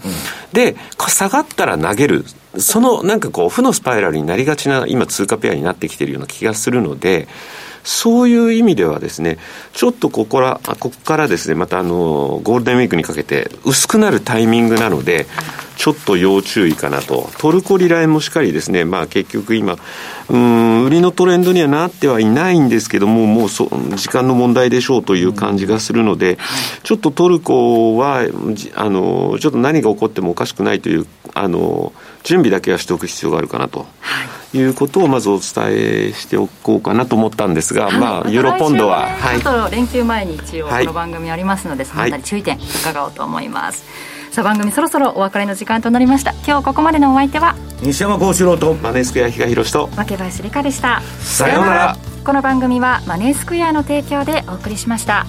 [0.54, 0.76] で、
[1.08, 2.26] 下がったら投げる。
[2.58, 7.28] そのなんかこう負のスパイラルになりがちな今通貨ペアになってきているような気がするので、
[7.86, 9.38] そういう意味ではですね、
[9.74, 15.28] ちょっとここら、ここからですね、またあの、ゴールデンウィークにかけて薄くなるタイミングなので、
[15.78, 17.30] ちょっと要注意かなと。
[17.38, 19.78] トルコリラ円もしっかりですね、まあ結局今、
[20.30, 26.40] うん、売りのトレンドにはなってはいないんですけども、もうそ時間の問題でしょうという感じがするので、
[26.84, 28.26] ちょっとトルコは、
[28.74, 31.94] あの、ちょっと何が起こってもおかしくないという、あの、
[32.26, 33.86] 準備だけはしておく必要があるかなと。
[34.54, 34.60] い。
[34.60, 43.84] うことをまずお伝えしておこうかなと思ったんですが、はい、まあ、ユーロポンドは、はい、ちょっと連休前に一応この番組ありますので、そのあたり注意点伺おうと思います、
[44.32, 46.32] さあ番組そろそろお別れの時間となりました。
[46.48, 51.02] 今日ここまでのお相手は西山幸四郎とマネースクエア比嘉宏と若林理香でした。
[51.20, 51.98] さようなら。
[52.26, 55.28] この番組はマネースクエアの提供でお送りしました